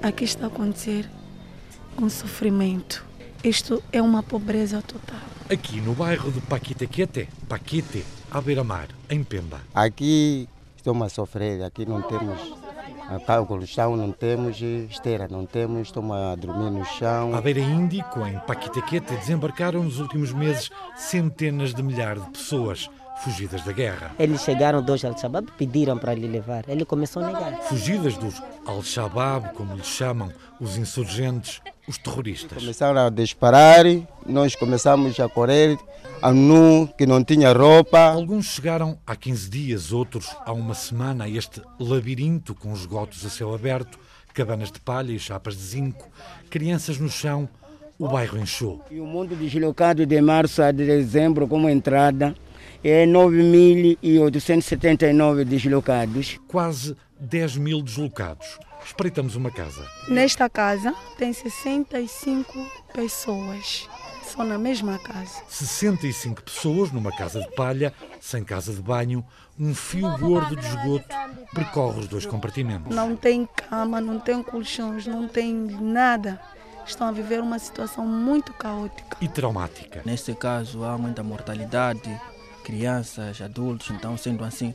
Aqui 0.03 0.25
está 0.25 0.45
a 0.45 0.49
acontecer 0.49 1.09
um 1.99 2.11
sofrimento. 2.11 3.03
Isto 3.43 3.83
é 3.91 4.03
uma 4.03 4.23
pobreza 4.23 4.83
total. 4.83 5.23
Aqui 5.51 5.81
no 5.81 5.95
bairro 5.95 6.31
de 6.31 6.43
Paquitequete, 6.43 7.31
Paquite, 7.49 8.05
à 8.31 8.43
beira-mar, 8.43 8.89
em 9.09 9.25
Pemba. 9.25 9.63
Aqui 9.75 10.47
estamos 10.77 11.07
a 11.07 11.09
sofrer, 11.09 11.63
aqui 11.63 11.87
não 11.87 12.03
temos 12.03 12.62
cálculo 13.27 13.61
no 13.61 13.67
chão, 13.67 13.97
não 13.97 14.13
temos 14.13 14.61
esteira, 14.61 15.29
não 15.29 15.47
temos, 15.47 15.89
estamos 15.89 16.17
a 16.17 16.35
dormir 16.35 16.71
no 16.71 16.85
chão. 16.85 17.35
À 17.35 17.41
beira 17.41 17.61
Índico, 17.61 18.27
em 18.27 18.39
Paquitequete, 18.41 19.15
desembarcaram 19.17 19.83
nos 19.83 19.99
últimos 20.01 20.33
meses 20.33 20.71
centenas 20.97 21.75
de 21.75 21.83
milhares 21.83 22.25
de 22.25 22.31
pessoas 22.31 22.89
fugidas 23.23 23.63
da 23.63 23.73
guerra. 23.73 24.11
Eles 24.19 24.43
chegaram 24.43 24.83
dois 24.83 25.05
Al-Shabaab, 25.05 25.53
pediram 25.57 25.97
para 25.97 26.15
lhe 26.15 26.27
levar. 26.27 26.65
Ele 26.69 26.85
começou 26.85 27.23
a 27.23 27.27
negar. 27.27 27.63
Fugidas 27.63 28.17
dos 28.17 28.43
Al-Shabaab, 28.67 29.55
como 29.55 29.77
lhes 29.77 29.87
chamam 29.87 30.33
os 30.61 30.77
insurgentes, 30.77 31.61
os 31.87 31.99
terroristas. 31.99 32.59
Começaram 32.59 33.07
a 33.07 33.11
disparar, 33.11 33.85
nós 34.27 34.57
começamos 34.57 35.19
a 35.21 35.29
correr, 35.29 35.79
a 36.21 36.33
nu, 36.33 36.89
que 36.99 37.07
não 37.07 37.23
tinha 37.23 37.53
roupa. 37.53 37.99
Alguns 37.99 38.47
chegaram 38.47 38.99
há 39.07 39.15
15 39.15 39.51
dias, 39.51 39.93
outros 39.93 40.29
há 40.45 40.53
uma 40.53 40.75
semana 40.75 41.25
a 41.25 41.29
este 41.29 41.63
labirinto 41.79 42.55
com 42.55 42.73
esgotos 42.73 43.25
a 43.25 43.31
céu 43.31 43.55
aberto, 43.55 43.99
cabanas 44.35 44.73
de 44.73 44.81
palha 44.81 45.13
e 45.13 45.19
chapas 45.19 45.55
de 45.55 45.63
zinco, 45.63 46.09
crianças 46.51 46.99
no 46.99 47.09
chão, 47.09 47.49
o 47.99 48.09
bairro 48.09 48.39
encheu. 48.39 48.81
E 48.91 48.99
o 48.99 49.07
mundo 49.07 49.37
deslocado 49.37 50.05
de 50.05 50.21
março 50.21 50.63
a 50.63 50.73
dezembro 50.73 51.47
como 51.47 51.69
entrada 51.69 52.35
é 52.83 53.07
9.879 53.07 55.45
deslocados. 55.45 56.41
Quase 56.49 56.97
10 57.21 57.59
mil 57.59 57.83
deslocados. 57.83 58.59
Espreitamos 58.85 59.37
uma 59.37 59.51
casa. 59.51 59.87
Nesta 60.09 60.51
casa 60.51 60.95
tem 61.17 61.33
65 61.33 62.53
pessoas. 62.93 63.89
Só 64.25 64.45
na 64.45 64.59
mesma 64.59 64.99
casa. 64.99 65.43
65 65.49 66.43
pessoas 66.43 66.91
numa 66.91 67.15
casa 67.15 67.41
de 67.41 67.55
palha, 67.55 67.93
sem 68.21 68.43
casa 68.43 68.73
de 68.73 68.81
banho, 68.81 69.25
um 69.59 69.75
fio 69.75 70.17
gordo 70.19 70.57
de 70.57 70.67
esgoto 70.67 71.15
percorre 71.55 72.01
os 72.01 72.09
dois 72.09 72.27
compartimentos. 72.27 72.95
Não 72.95 73.15
tem 73.15 73.47
cama, 73.47 74.01
não 74.01 74.19
tem 74.19 74.43
colchões, 74.43 75.07
não 75.07 75.29
tem 75.29 75.55
nada. 75.55 76.41
Estão 76.87 77.09
a 77.09 77.13
viver 77.13 77.41
uma 77.41 77.59
situação 77.59 78.07
muito 78.07 78.53
caótica 78.55 79.17
e 79.21 79.29
traumática. 79.29 80.03
Neste 80.05 80.35
caso, 80.35 80.83
há 80.83 80.99
muita 80.99 81.23
mortalidade, 81.23 82.11
crianças, 82.63 83.41
adultos, 83.41 83.91
então, 83.91 84.17
sendo 84.17 84.45
assim, 84.45 84.75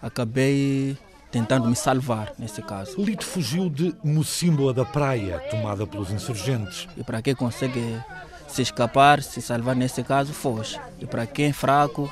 acabei 0.00 0.96
tentando 1.30 1.68
me 1.68 1.74
salvar 1.74 2.32
nesse 2.38 2.62
caso. 2.62 3.00
Lito 3.02 3.24
fugiu 3.24 3.68
de 3.68 3.94
Mocímboa 4.04 4.72
da 4.72 4.84
Praia, 4.84 5.40
tomada 5.50 5.86
pelos 5.86 6.10
insurgentes. 6.10 6.86
E 6.96 7.02
para 7.02 7.20
quem 7.20 7.34
consegue 7.34 8.00
se 8.46 8.62
escapar, 8.62 9.20
se 9.20 9.42
salvar 9.42 9.74
nesse 9.74 10.02
caso, 10.04 10.32
foge. 10.32 10.78
E 11.00 11.06
para 11.06 11.26
quem 11.26 11.46
é 11.46 11.52
fraco, 11.52 12.08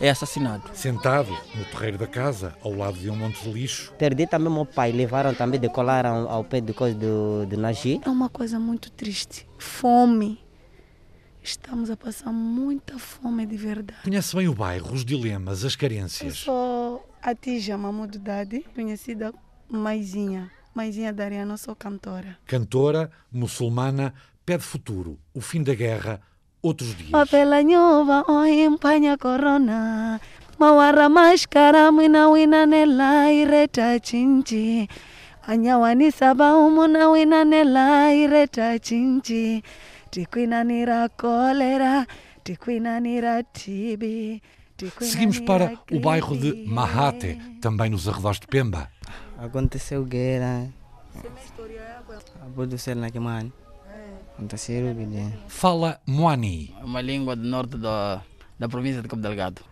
é 0.00 0.10
assassinado. 0.10 0.64
Sentado 0.74 1.30
no 1.54 1.64
terreiro 1.64 1.98
da 1.98 2.06
casa, 2.06 2.54
ao 2.62 2.74
lado 2.74 2.98
de 2.98 3.08
um 3.08 3.16
monte 3.16 3.42
de 3.42 3.50
lixo. 3.50 3.92
Perdi 3.98 4.26
também 4.26 4.52
meu 4.52 4.66
pai, 4.66 4.92
levaram 4.92 5.34
também, 5.34 5.58
decolaram 5.58 6.28
ao 6.30 6.44
pé 6.44 6.60
de 6.60 6.72
coisa 6.72 6.96
do, 6.96 7.46
do 7.46 7.56
Nagi. 7.56 8.00
É 8.04 8.10
uma 8.10 8.28
coisa 8.28 8.58
muito 8.58 8.90
triste. 8.90 9.48
Fome. 9.58 10.38
Estamos 11.48 11.88
a 11.90 11.96
passar 11.96 12.30
muita 12.30 12.98
fome 12.98 13.46
de 13.46 13.56
verdade. 13.56 14.02
Conhece 14.04 14.36
bem 14.36 14.48
o 14.48 14.54
bairro, 14.54 14.92
os 14.92 15.02
dilemas, 15.02 15.64
as 15.64 15.74
carências. 15.74 16.28
Eu 16.28 16.34
sou 16.34 17.08
a 17.22 17.34
Tija 17.34 17.78
Mamudo 17.78 18.18
Dadi, 18.18 18.66
conhecida 18.74 19.32
Maisinha. 19.66 20.50
Maisinha 20.74 21.10
da 21.10 21.24
Ariana, 21.24 21.56
sou 21.56 21.74
cantora. 21.74 22.36
Cantora, 22.44 23.10
muçulmana, 23.32 24.12
pede 24.44 24.62
futuro, 24.62 25.18
o 25.32 25.40
fim 25.40 25.62
da 25.62 25.74
guerra, 25.74 26.20
outros 26.60 26.94
dias. 26.94 27.12
Papela 27.12 27.62
nyova 27.62 28.30
oimpanha 28.30 29.16
corona. 29.16 30.20
Mawara 30.58 31.08
mashkara 31.08 31.90
mwina 31.90 32.28
wina 32.28 32.66
nela 32.66 33.32
ireta 33.32 33.98
chinchi. 33.98 34.86
Anyawani 35.46 36.12
saba 36.12 36.54
umuna 36.58 37.08
wina 37.08 37.42
nela 37.42 38.12
ireta 38.12 38.78
chinchi. 38.78 39.62
Tiquinanira 40.10 41.08
cólera, 41.10 42.06
tiquinanira 42.44 43.42
tibi. 43.52 44.42
Seguimos 45.00 45.40
para 45.40 45.72
o 45.90 46.00
bairro 46.00 46.36
de 46.36 46.64
Mahate, 46.66 47.36
também 47.60 47.90
nos 47.90 48.08
arredores 48.08 48.40
de 48.40 48.46
Pemba. 48.46 48.88
Aconteceu 49.36 50.04
guerra. 50.04 50.68
Pode 52.54 52.78
ser 52.78 52.94
na 52.96 53.10
que 53.10 53.18
mãe. 53.18 53.52
Fala 55.48 56.00
Moani. 56.06 56.74
É 56.80 56.84
uma 56.84 57.00
língua 57.00 57.34
do 57.34 57.42
norte 57.42 57.76
da, 57.76 58.22
da 58.58 58.68
província 58.68 59.02
de 59.02 59.08
Cabo 59.08 59.20
Delgado. 59.20 59.62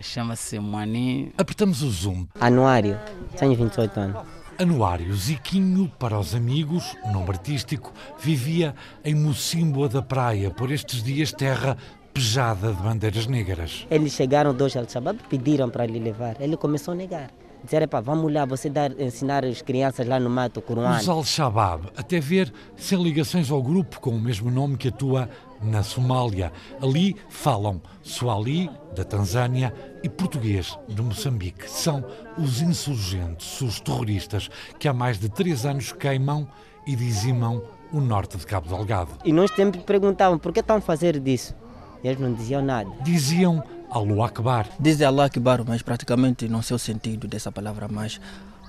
Chama-se 0.00 0.58
Moani. 0.60 1.32
Apertamos 1.36 1.82
o 1.82 1.90
zoom. 1.90 2.26
Anuário, 2.40 2.98
tenho 3.36 3.56
28 3.56 4.00
anos. 4.00 4.41
Anuário 4.58 5.14
Ziquinho, 5.14 5.90
para 5.98 6.18
os 6.18 6.34
amigos, 6.34 6.96
nome 7.12 7.30
artístico, 7.30 7.92
vivia 8.20 8.74
em 9.04 9.14
Mocímboa 9.14 9.88
da 9.88 10.02
Praia, 10.02 10.50
por 10.50 10.70
estes 10.70 11.02
dias 11.02 11.32
terra 11.32 11.76
pejada 12.12 12.72
de 12.72 12.82
bandeiras 12.82 13.26
negras. 13.26 13.86
Eles 13.90 14.12
chegaram 14.12 14.54
dois 14.54 14.76
Al-Shabaab, 14.76 15.18
pediram 15.28 15.70
para 15.70 15.86
lhe 15.86 15.98
levar. 15.98 16.40
Ele 16.40 16.56
começou 16.56 16.92
a 16.92 16.94
negar. 16.94 17.30
Disseram, 17.62 17.86
pá, 17.86 18.00
vamos 18.00 18.32
lá, 18.32 18.44
você 18.44 18.68
dar, 18.68 18.98
ensinar 19.00 19.44
as 19.44 19.62
crianças 19.62 20.06
lá 20.06 20.18
no 20.18 20.28
mato, 20.28 20.60
Coruano. 20.60 20.98
Os 20.98 21.08
Al-Shabaab, 21.08 21.90
até 21.96 22.18
ver, 22.18 22.52
sem 22.76 23.00
ligações 23.00 23.50
ao 23.50 23.62
grupo 23.62 24.00
com 24.00 24.10
o 24.10 24.20
mesmo 24.20 24.50
nome 24.50 24.76
que 24.76 24.88
atua 24.88 25.28
na 25.62 25.82
Somália. 25.82 26.52
Ali 26.80 27.16
falam 27.28 27.80
Swahili, 28.02 28.68
da 28.96 29.04
Tanzânia, 29.04 29.72
e 30.02 30.08
português, 30.08 30.76
de 30.88 31.00
Moçambique. 31.00 31.70
São 31.70 32.04
os 32.36 32.60
insurgentes, 32.60 33.60
os 33.60 33.78
terroristas, 33.80 34.50
que 34.78 34.88
há 34.88 34.92
mais 34.92 35.18
de 35.18 35.28
três 35.28 35.64
anos 35.64 35.92
queimam 35.92 36.48
e 36.84 36.96
dizimam 36.96 37.62
o 37.92 38.00
norte 38.00 38.36
de 38.36 38.46
Cabo 38.46 38.68
Delgado. 38.68 39.10
E 39.24 39.32
nós 39.32 39.50
sempre 39.54 39.80
perguntavam, 39.82 40.38
por 40.38 40.52
que 40.52 40.60
estão 40.60 40.76
a 40.76 40.80
fazer 40.80 41.20
disso? 41.20 41.54
E 42.02 42.08
eles 42.08 42.20
não 42.20 42.32
diziam 42.32 42.62
nada. 42.62 42.90
Diziam 43.02 43.62
Allahu 43.90 44.22
Akbar. 44.22 44.68
Dizem 44.80 45.06
Allah 45.06 45.26
Akbar, 45.26 45.62
mas 45.66 45.82
praticamente 45.82 46.48
não 46.48 46.62
sei 46.62 46.74
o 46.74 46.78
sentido 46.78 47.28
dessa 47.28 47.52
palavra, 47.52 47.86
mas 47.88 48.20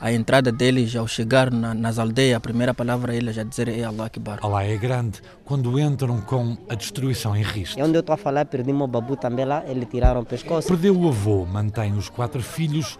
a 0.03 0.11
entrada 0.11 0.51
deles 0.51 0.93
ao 0.97 1.07
chegar 1.07 1.49
na, 1.49 1.73
nas 1.73 1.97
aldeias, 1.97 2.35
a 2.35 2.39
primeira 2.41 2.73
palavra 2.73 3.15
eles 3.15 3.33
já 3.33 3.43
dizer 3.43 3.69
é 3.69 3.85
Allah 3.85 4.07
Akbar. 4.07 4.37
Allah 4.41 4.65
é 4.65 4.75
grande 4.75 5.21
quando 5.45 5.79
entram 5.79 6.19
com 6.19 6.57
a 6.67 6.75
destruição 6.75 7.33
em 7.37 7.41
risco. 7.41 7.79
É 7.79 7.83
onde 7.85 7.95
eu 7.95 8.01
estou 8.01 8.13
a 8.13 8.17
falar, 8.17 8.45
perdi 8.45 8.73
meu 8.73 8.85
babu 8.85 9.15
também 9.15 9.45
lá, 9.45 9.63
eles 9.65 9.87
tiraram 9.89 10.19
o 10.19 10.25
pescoço. 10.25 10.67
Perdeu 10.67 10.93
o 10.99 11.07
avô, 11.07 11.45
mantém 11.45 11.93
os 11.93 12.09
quatro 12.09 12.43
filhos, 12.43 12.99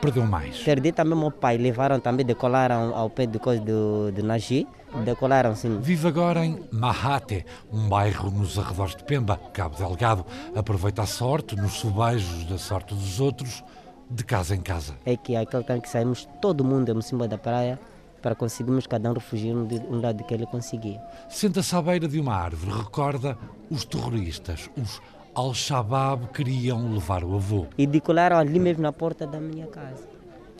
perdeu 0.00 0.24
mais. 0.24 0.58
Perdi 0.58 0.92
também 0.92 1.18
meu 1.18 1.32
pai, 1.32 1.58
levaram 1.58 1.98
também, 1.98 2.24
decolaram 2.24 2.94
ao 2.94 3.10
pé 3.10 3.26
de 3.26 3.40
coisa 3.40 3.60
do, 3.60 4.12
do 4.12 4.22
Nagi, 4.22 4.68
decolaram 5.04 5.56
sim. 5.56 5.80
Vive 5.80 6.06
agora 6.06 6.46
em 6.46 6.60
Mahate, 6.70 7.44
um 7.72 7.88
bairro 7.88 8.30
nos 8.30 8.56
arredores 8.56 8.94
de 8.94 9.02
Pemba, 9.02 9.36
Cabo 9.52 9.76
Delgado. 9.76 10.24
Aproveita 10.54 11.02
a 11.02 11.06
sorte 11.06 11.56
nos 11.56 11.72
subejos 11.72 12.44
da 12.44 12.56
sorte 12.56 12.94
dos 12.94 13.18
outros 13.18 13.64
de 14.10 14.24
casa 14.24 14.54
em 14.54 14.60
casa. 14.60 14.94
É 15.04 15.16
que 15.16 15.36
aquele 15.36 15.64
tempo 15.64 15.82
que 15.82 15.88
saímos, 15.88 16.28
todo 16.40 16.64
mundo 16.64 16.92
em 16.92 17.02
cima 17.02 17.26
da 17.26 17.38
praia 17.38 17.78
para 18.22 18.34
conseguirmos 18.34 18.86
cada 18.86 19.10
um 19.10 19.14
refugir 19.14 19.54
um 19.54 20.00
lado 20.00 20.24
que 20.24 20.34
ele 20.34 20.46
conseguia. 20.46 21.00
Senta-se 21.28 21.74
à 21.76 21.82
beira 21.82 22.08
de 22.08 22.18
uma 22.18 22.34
árvore, 22.34 22.76
recorda 22.76 23.36
os 23.70 23.84
terroristas, 23.84 24.70
os 24.76 25.00
Al-Shabaab 25.34 26.28
queriam 26.32 26.92
levar 26.92 27.22
o 27.22 27.34
avô. 27.34 27.66
E 27.76 27.86
decolaram 27.86 28.38
ali 28.38 28.58
mesmo 28.58 28.82
na 28.82 28.92
porta 28.92 29.26
da 29.26 29.38
minha 29.38 29.66
casa. 29.66 30.08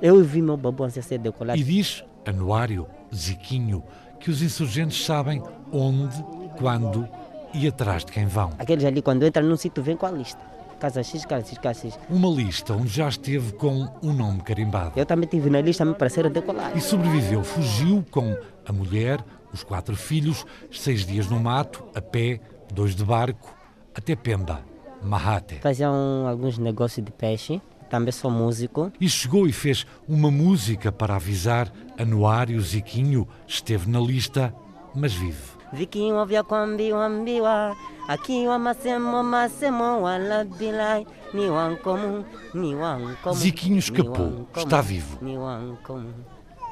Eu 0.02 0.22
vi 0.22 0.42
meu 0.42 0.56
babão 0.56 0.88
ser 0.90 1.18
decolado. 1.18 1.59
E 1.59 1.64
diz 1.64 2.04
Anuário, 2.26 2.87
Ziquinho, 3.14 3.82
que 4.20 4.30
os 4.30 4.42
insurgentes 4.42 5.04
sabem 5.04 5.42
onde, 5.72 6.22
quando 6.59 7.09
e 7.54 7.66
atrás 7.66 8.04
de 8.04 8.12
quem 8.12 8.26
vão. 8.26 8.50
Aqueles 8.59 8.85
ali, 8.85 9.00
quando 9.00 9.26
entram 9.26 9.46
num 9.46 9.56
sítio, 9.56 9.82
vêm 9.82 9.96
com 9.96 10.06
a 10.06 10.11
lista 10.11 10.56
casa 10.79 11.03
X, 11.03 11.25
casa 11.25 11.47
X, 11.47 11.59
casa 11.59 11.89
X. 11.89 11.99
Uma 12.09 12.29
lista 12.29 12.75
onde 12.75 12.89
já 12.89 13.09
esteve 13.09 13.53
com 13.53 13.89
um 14.03 14.12
nome 14.12 14.43
carimbado. 14.43 14.93
Eu 14.97 15.07
também 15.07 15.29
tive 15.29 15.51
na 15.51 15.61
lista, 15.61 15.85
me 15.85 15.95
pareceram 15.95 16.31
decolar. 16.31 16.77
E 16.77 16.81
sobreviveu, 16.81 17.43
fugiu 17.43 18.05
com 18.11 18.37
a 18.65 18.73
mulher, 18.73 19.25
os 19.53 19.62
quatro 19.62 19.97
filhos, 19.97 20.45
seis 20.71 21.07
dias 21.07 21.29
no 21.29 21.41
mato, 21.41 21.85
a 21.95 22.01
pé, 22.01 22.41
dois 22.73 22.95
de 22.95 23.05
barco, 23.05 23.55
até 23.95 24.15
Pemba, 24.15 24.61
Mahate. 25.03 25.57
Faziam 25.57 26.27
alguns 26.29 26.59
negócios 26.59 27.05
de 27.05 27.12
peixe, 27.12 27.61
também 27.89 28.12
sou 28.12 28.31
músico. 28.31 28.93
E 29.01 29.09
chegou 29.09 29.47
e 29.47 29.53
fez 29.53 29.87
uma 30.09 30.31
música 30.31 30.91
para 30.93 31.17
avisar 31.17 31.73
Anuário 31.99 32.61
Ziquinho, 32.61 33.27
esteve 33.47 33.89
na 33.91 34.01
lista, 34.01 34.55
mas 34.95 35.15
vive. 35.15 35.56
Ziquinho 35.74 36.24
vya 36.24 36.42
kwambi 36.42 36.92
wambiwa 36.92 37.76
akiwa 38.09 38.59
masemo 38.59 39.22
masemo 39.22 40.02
wala 40.02 40.44
bilai 40.44 41.07
ni 41.35 41.50
wankomu 41.50 42.24
ni 42.55 42.74
wankomu 42.74 43.37
Ziquinho 43.37 43.79
escapou, 43.79 44.48
está 44.57 44.81
vivo. 44.81 45.18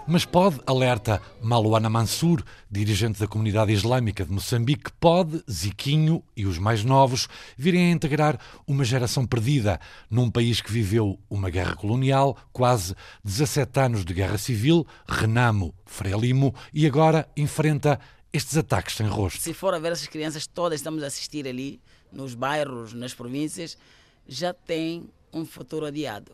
Mas 0.06 0.26
pode, 0.26 0.60
alerta 0.66 1.20
Maluana 1.40 1.88
Mansur, 1.88 2.44
dirigente 2.70 3.18
da 3.18 3.26
comunidade 3.26 3.72
islâmica 3.72 4.22
de 4.22 4.30
Moçambique, 4.30 4.92
pode 5.00 5.42
Ziquinho 5.50 6.22
e 6.36 6.44
os 6.44 6.58
mais 6.58 6.84
novos 6.84 7.26
virem 7.56 7.88
a 7.88 7.90
integrar 7.90 8.38
uma 8.66 8.84
geração 8.84 9.26
perdida 9.26 9.80
num 10.10 10.30
país 10.30 10.60
que 10.60 10.70
viveu 10.70 11.18
uma 11.30 11.48
guerra 11.48 11.74
colonial, 11.74 12.36
quase 12.52 12.94
17 13.24 13.80
anos 13.80 14.04
de 14.04 14.12
guerra 14.12 14.36
civil, 14.36 14.86
Renamo, 15.08 15.74
Frelimo, 15.86 16.54
e 16.72 16.86
agora 16.86 17.26
enfrenta 17.34 17.98
estes 18.34 18.56
ataques 18.56 18.96
sem 18.96 19.06
rosto. 19.06 19.40
Se 19.40 19.54
for 19.54 19.72
a 19.74 19.78
ver 19.78 19.92
essas 19.92 20.08
crianças 20.08 20.44
todas 20.44 20.80
estamos 20.80 21.04
a 21.04 21.06
assistir 21.06 21.46
ali, 21.46 21.80
nos 22.10 22.34
bairros, 22.34 22.92
nas 22.92 23.14
províncias, 23.14 23.78
já 24.26 24.52
tem 24.52 25.08
um 25.32 25.46
futuro 25.46 25.86
adiado, 25.86 26.32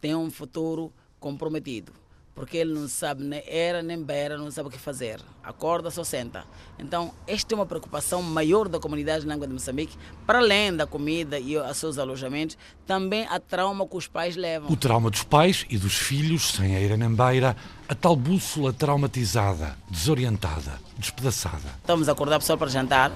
tem 0.00 0.14
um 0.14 0.30
futuro 0.30 0.92
comprometido 1.18 1.99
porque 2.40 2.56
ele 2.56 2.72
não 2.72 2.88
sabe 2.88 3.22
nem 3.22 3.42
era 3.46 3.82
nem 3.82 4.02
beira, 4.02 4.38
não 4.38 4.50
sabe 4.50 4.70
o 4.70 4.72
que 4.72 4.78
fazer. 4.78 5.20
Acorda, 5.44 5.90
só 5.90 6.02
senta. 6.02 6.46
Então, 6.78 7.12
esta 7.26 7.54
é 7.54 7.54
uma 7.54 7.66
preocupação 7.66 8.22
maior 8.22 8.66
da 8.66 8.80
comunidade 8.80 9.26
língua 9.26 9.46
de 9.46 9.52
Moçambique, 9.52 9.94
para 10.26 10.38
além 10.38 10.74
da 10.74 10.86
comida 10.86 11.38
e 11.38 11.58
os 11.58 11.76
seus 11.76 11.98
alojamentos, 11.98 12.56
também 12.86 13.26
a 13.26 13.38
trauma 13.38 13.86
que 13.86 13.94
os 13.94 14.06
pais 14.06 14.36
levam. 14.36 14.72
O 14.72 14.76
trauma 14.76 15.10
dos 15.10 15.22
pais 15.22 15.66
e 15.68 15.76
dos 15.76 15.98
filhos, 15.98 16.52
sem 16.52 16.70
nem 16.96 17.14
beira, 17.14 17.54
a 17.86 17.94
tal 17.94 18.16
bússola 18.16 18.72
traumatizada, 18.72 19.76
desorientada, 19.90 20.80
despedaçada. 20.96 21.68
Estamos 21.76 22.08
a 22.08 22.12
acordar 22.12 22.38
pessoal 22.38 22.56
para 22.56 22.70
jantar, 22.70 23.12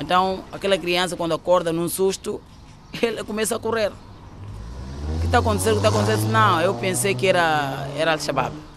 então 0.00 0.44
aquela 0.52 0.78
criança 0.78 1.16
quando 1.16 1.34
acorda 1.34 1.72
num 1.72 1.88
susto, 1.88 2.40
ele 3.02 3.24
começa 3.24 3.56
a 3.56 3.58
correr. 3.58 3.90
O 3.90 5.18
que 5.18 5.26
está 5.26 5.38
acontecendo? 5.38 5.78
O 5.78 5.80
que 5.80 5.86
está 5.86 5.98
acontecendo? 5.98 6.30
Não, 6.30 6.60
eu 6.60 6.74
pensei 6.74 7.12
que 7.12 7.26
era, 7.26 7.88
era 7.96 8.12
Al-Shabaab. 8.12 8.67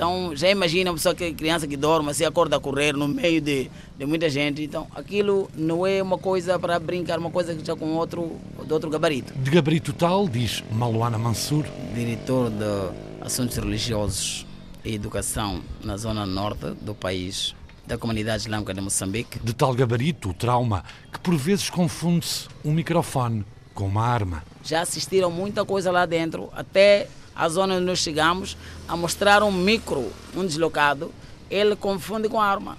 Então, 0.00 0.34
já 0.34 0.48
imagina 0.48 0.90
uma 0.90 0.96
pessoa 0.96 1.14
que 1.14 1.30
criança 1.34 1.66
que 1.66 1.76
dorme, 1.76 2.08
assim, 2.08 2.24
acorda 2.24 2.56
a 2.56 2.58
correr 2.58 2.94
no 2.94 3.06
meio 3.06 3.38
de, 3.38 3.70
de 3.98 4.06
muita 4.06 4.30
gente. 4.30 4.62
Então, 4.62 4.86
aquilo 4.94 5.50
não 5.54 5.86
é 5.86 6.02
uma 6.02 6.16
coisa 6.16 6.58
para 6.58 6.78
brincar, 6.78 7.18
uma 7.18 7.30
coisa 7.30 7.54
que 7.54 7.62
já 7.62 7.76
com 7.76 7.92
outro, 7.96 8.38
de 8.64 8.72
outro 8.72 8.88
gabarito. 8.88 9.34
De 9.34 9.50
gabarito 9.50 9.92
tal, 9.92 10.26
diz 10.26 10.64
Maluana 10.72 11.18
Mansur. 11.18 11.66
Diretor 11.94 12.48
de 12.48 12.96
Assuntos 13.20 13.58
Religiosos 13.58 14.46
e 14.82 14.94
Educação 14.94 15.60
na 15.84 15.98
zona 15.98 16.24
norte 16.24 16.70
do 16.80 16.94
país, 16.94 17.54
da 17.86 17.98
comunidade 17.98 18.44
islâmica 18.44 18.72
de 18.72 18.80
Moçambique. 18.80 19.38
De 19.40 19.52
tal 19.52 19.74
gabarito, 19.74 20.30
o 20.30 20.32
trauma, 20.32 20.82
que 21.12 21.20
por 21.20 21.36
vezes 21.36 21.68
confunde-se 21.68 22.48
um 22.64 22.72
microfone 22.72 23.44
com 23.74 23.84
uma 23.84 24.06
arma. 24.06 24.42
Já 24.64 24.80
assistiram 24.80 25.30
muita 25.30 25.62
coisa 25.62 25.92
lá 25.92 26.06
dentro, 26.06 26.48
até 26.54 27.06
a 27.40 27.48
zona 27.48 27.76
onde 27.76 27.86
nós 27.86 28.00
chegamos, 28.00 28.54
a 28.86 28.94
mostrar 28.94 29.42
um 29.42 29.50
micro, 29.50 30.12
um 30.36 30.44
deslocado, 30.44 31.10
ele 31.50 31.74
confunde 31.74 32.28
com 32.28 32.38
arma. 32.38 32.76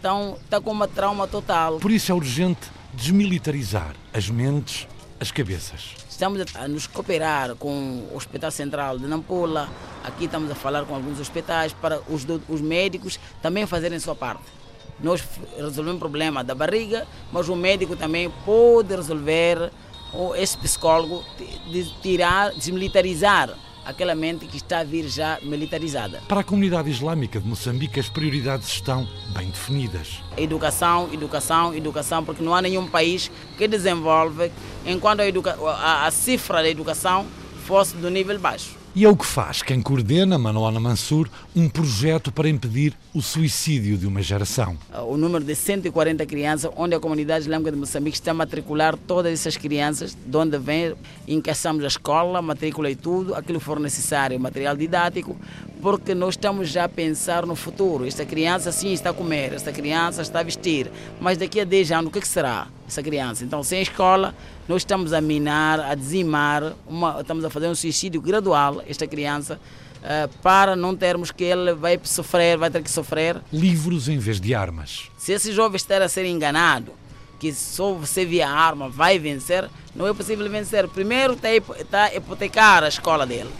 Então 0.00 0.36
está 0.42 0.60
com 0.60 0.72
uma 0.72 0.88
trauma 0.88 1.28
total. 1.28 1.78
Por 1.78 1.92
isso 1.92 2.10
é 2.10 2.14
urgente 2.14 2.68
desmilitarizar 2.92 3.94
as 4.12 4.28
mentes, 4.28 4.88
as 5.20 5.30
cabeças. 5.30 5.94
Estamos 6.08 6.44
a 6.56 6.66
nos 6.66 6.88
cooperar 6.88 7.54
com 7.54 8.04
o 8.12 8.16
Hospital 8.16 8.50
Central 8.50 8.98
de 8.98 9.06
Nampula, 9.06 9.68
aqui 10.02 10.24
estamos 10.24 10.50
a 10.50 10.56
falar 10.56 10.84
com 10.86 10.94
alguns 10.96 11.20
hospitais 11.20 11.72
para 11.72 12.00
os, 12.08 12.26
os 12.48 12.60
médicos 12.60 13.16
também 13.40 13.64
fazerem 13.64 14.00
sua 14.00 14.16
parte. 14.16 14.42
Nós 14.98 15.22
resolvemos 15.56 15.94
o 15.94 15.98
problema 16.00 16.42
da 16.42 16.54
barriga, 16.54 17.06
mas 17.32 17.48
o 17.48 17.54
médico 17.54 17.94
também 17.94 18.28
pode 18.44 18.92
resolver, 18.92 19.70
ou 20.12 20.34
esse 20.34 20.58
psicólogo, 20.58 21.24
tirar, 22.02 22.50
desmilitarizar 22.54 23.56
aquela 23.90 24.14
mente 24.14 24.46
que 24.46 24.56
está 24.56 24.80
a 24.80 24.84
vir 24.84 25.08
já 25.08 25.38
militarizada. 25.42 26.22
Para 26.26 26.40
a 26.40 26.44
comunidade 26.44 26.90
islâmica 26.90 27.40
de 27.40 27.46
Moçambique, 27.46 28.00
as 28.00 28.08
prioridades 28.08 28.68
estão 28.68 29.06
bem 29.34 29.50
definidas. 29.50 30.22
Educação, 30.36 31.08
educação, 31.12 31.74
educação, 31.74 32.24
porque 32.24 32.42
não 32.42 32.54
há 32.54 32.62
nenhum 32.62 32.86
país 32.86 33.30
que 33.58 33.68
desenvolve 33.68 34.50
enquanto 34.86 35.20
a, 35.20 35.70
a, 35.70 36.06
a 36.06 36.10
cifra 36.10 36.62
da 36.62 36.68
educação 36.68 37.26
fosse 37.66 37.96
do 37.96 38.10
nível 38.10 38.38
baixo. 38.38 38.79
E 38.92 39.04
é 39.04 39.08
o 39.08 39.16
que 39.16 39.24
faz 39.24 39.62
quem 39.62 39.80
coordena, 39.80 40.36
Manuana 40.36 40.80
Mansur, 40.80 41.28
um 41.54 41.68
projeto 41.68 42.32
para 42.32 42.48
impedir 42.48 42.92
o 43.14 43.22
suicídio 43.22 43.96
de 43.96 44.04
uma 44.04 44.20
geração. 44.20 44.76
O 45.06 45.16
número 45.16 45.44
de 45.44 45.54
140 45.54 46.26
crianças, 46.26 46.68
onde 46.76 46.96
a 46.96 46.98
comunidade 46.98 47.44
islâmica 47.44 47.70
de 47.70 47.76
Moçambique 47.76 48.16
está 48.16 48.32
a 48.32 48.34
matricular 48.34 48.96
todas 48.96 49.32
essas 49.32 49.56
crianças, 49.56 50.16
de 50.26 50.36
onde 50.36 50.58
vem, 50.58 50.96
encaixamos 51.28 51.84
a 51.84 51.86
escola, 51.86 52.42
matrícula 52.42 52.90
e 52.90 52.96
tudo, 52.96 53.32
aquilo 53.36 53.60
que 53.60 53.64
for 53.64 53.78
necessário, 53.78 54.40
material 54.40 54.76
didático, 54.76 55.36
porque 55.80 56.14
nós 56.14 56.34
estamos 56.34 56.68
já 56.68 56.84
a 56.84 56.88
pensar 56.88 57.46
no 57.46 57.56
futuro. 57.56 58.06
Esta 58.06 58.24
criança 58.24 58.70
sim 58.70 58.92
está 58.92 59.10
a 59.10 59.14
comer, 59.14 59.52
esta 59.52 59.72
criança 59.72 60.22
está 60.22 60.40
a 60.40 60.42
vestir, 60.42 60.90
mas 61.20 61.38
daqui 61.38 61.60
a 61.60 61.64
10 61.64 61.92
anos 61.92 62.08
o 62.08 62.10
que, 62.10 62.18
é 62.18 62.22
que 62.22 62.28
será 62.28 62.68
essa 62.86 63.02
criança? 63.02 63.44
Então, 63.44 63.62
sem 63.62 63.80
escola, 63.82 64.34
nós 64.68 64.82
estamos 64.82 65.12
a 65.12 65.20
minar, 65.20 65.80
a 65.80 65.94
dizimar, 65.94 66.74
uma, 66.86 67.20
estamos 67.20 67.44
a 67.44 67.50
fazer 67.50 67.68
um 67.68 67.74
suicídio 67.74 68.20
gradual, 68.20 68.82
esta 68.86 69.06
criança, 69.06 69.60
uh, 70.00 70.28
para 70.42 70.76
não 70.76 70.94
termos 70.94 71.30
que 71.30 71.44
ele 71.44 71.72
vai 71.74 71.98
sofrer, 72.02 72.58
vai 72.58 72.70
ter 72.70 72.82
que 72.82 72.90
sofrer. 72.90 73.40
Livros 73.52 74.08
em 74.08 74.18
vez 74.18 74.40
de 74.40 74.54
armas. 74.54 75.10
Se 75.16 75.32
esse 75.32 75.52
jovem 75.52 75.76
está 75.76 75.98
a 75.98 76.08
ser 76.08 76.24
enganado, 76.26 76.92
que 77.38 77.52
só 77.54 77.94
você 77.94 78.24
via 78.24 78.48
arma 78.48 78.88
vai 78.88 79.18
vencer, 79.18 79.68
não 79.96 80.06
é 80.06 80.12
possível 80.12 80.48
vencer. 80.50 80.86
Primeiro 80.88 81.32
está 81.32 81.48
tá 81.90 82.04
a 82.04 82.14
hipotecar 82.14 82.84
a 82.84 82.88
escola 82.88 83.26
dele, 83.26 83.50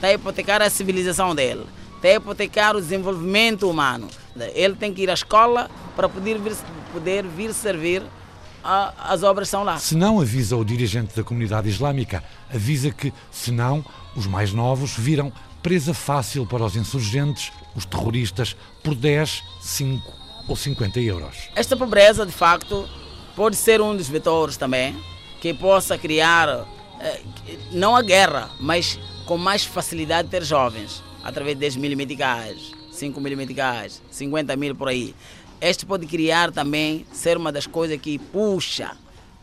está 0.00 0.08
a 0.08 0.12
hipotecar 0.14 0.62
a 0.62 0.70
civilização 0.70 1.34
dele, 1.34 1.66
está 1.96 2.08
a 2.08 2.14
hipotecar 2.14 2.74
o 2.74 2.80
desenvolvimento 2.80 3.68
humano. 3.68 4.08
Ele 4.54 4.74
tem 4.74 4.94
que 4.94 5.02
ir 5.02 5.10
à 5.10 5.14
escola 5.14 5.70
para 5.94 6.08
poder 6.08 6.38
vir, 6.38 6.56
poder 6.92 7.26
vir 7.26 7.52
servir 7.52 8.02
as 8.62 9.22
obras 9.22 9.48
são 9.48 9.62
lá. 9.62 9.78
Se 9.78 9.94
não 9.94 10.20
avisa 10.20 10.56
o 10.56 10.64
dirigente 10.64 11.16
da 11.16 11.24
comunidade 11.24 11.68
islâmica, 11.68 12.22
avisa 12.52 12.90
que, 12.90 13.12
se 13.30 13.50
não, 13.50 13.84
os 14.14 14.26
mais 14.26 14.52
novos 14.52 14.92
viram 14.96 15.32
presa 15.62 15.94
fácil 15.94 16.46
para 16.46 16.64
os 16.64 16.76
insurgentes, 16.76 17.52
os 17.74 17.84
terroristas, 17.84 18.56
por 18.82 18.94
10, 18.94 19.42
5 19.62 20.12
ou 20.48 20.56
50 20.56 21.00
euros. 21.00 21.36
Esta 21.54 21.76
pobreza, 21.76 22.26
de 22.26 22.32
facto, 22.32 22.88
pode 23.34 23.56
ser 23.56 23.80
um 23.80 23.96
dos 23.96 24.08
vetores 24.08 24.56
também 24.56 24.94
que 25.40 25.54
possa 25.54 25.96
criar, 25.96 26.66
eh, 27.00 27.20
não 27.72 27.96
a 27.96 28.02
guerra, 28.02 28.50
mas 28.60 28.98
com 29.30 29.38
mais 29.38 29.64
facilidade 29.64 30.28
ter 30.28 30.42
jovens. 30.42 31.04
através 31.22 31.54
de 31.54 31.60
10 31.60 31.76
mil 31.76 31.96
meticais, 31.96 32.72
5 32.90 33.20
mil 33.20 33.36
meticais, 33.36 34.02
50 34.10 34.56
mil 34.56 34.74
por 34.74 34.88
aí. 34.88 35.14
Este 35.60 35.86
pode 35.86 36.04
criar 36.04 36.50
também, 36.50 37.06
ser 37.12 37.36
uma 37.36 37.52
das 37.52 37.64
coisas 37.64 37.96
que 38.00 38.18
puxa 38.18 38.96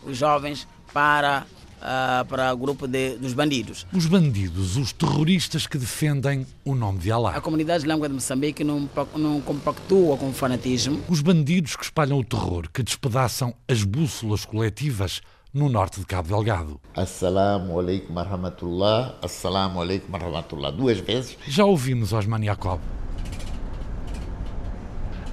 os 0.05 0.17
jovens 0.17 0.67
para, 0.91 1.47
uh, 1.77 2.25
para 2.25 2.53
o 2.53 2.57
grupo 2.57 2.85
de, 2.85 3.15
dos 3.15 3.31
bandidos. 3.31 3.87
Os 3.93 4.07
bandidos, 4.07 4.75
os 4.75 4.91
terroristas 4.91 5.65
que 5.65 5.77
defendem 5.77 6.45
o 6.65 6.75
nome 6.75 6.99
de 6.99 7.09
Alá. 7.09 7.37
A 7.37 7.39
comunidade 7.39 7.83
islâmica 7.83 8.09
de 8.09 8.15
Moçambique 8.15 8.65
não, 8.65 8.89
não 9.15 9.39
compactua 9.39 10.17
com 10.17 10.27
o 10.27 10.33
fanatismo. 10.33 11.01
Os 11.07 11.21
bandidos 11.21 11.77
que 11.77 11.85
espalham 11.85 12.19
o 12.19 12.25
terror, 12.25 12.67
que 12.73 12.83
despedaçam 12.83 13.53
as 13.69 13.85
bússolas 13.85 14.43
coletivas 14.43 15.21
no 15.57 15.69
norte 15.69 15.99
de 15.99 16.05
Cabo 16.05 16.29
Delgado. 16.29 16.79
Assalamu 16.95 17.79
alaikum 17.79 18.15
rahmatullah, 18.15 19.15
assalamu 19.23 19.81
alaikum 19.81 20.15
rahmatullah, 20.15 20.71
duas 20.71 20.99
vezes. 20.99 21.35
Já 21.47 21.65
ouvimos 21.65 22.13
Osman 22.13 22.43
Jacob. 22.43 22.79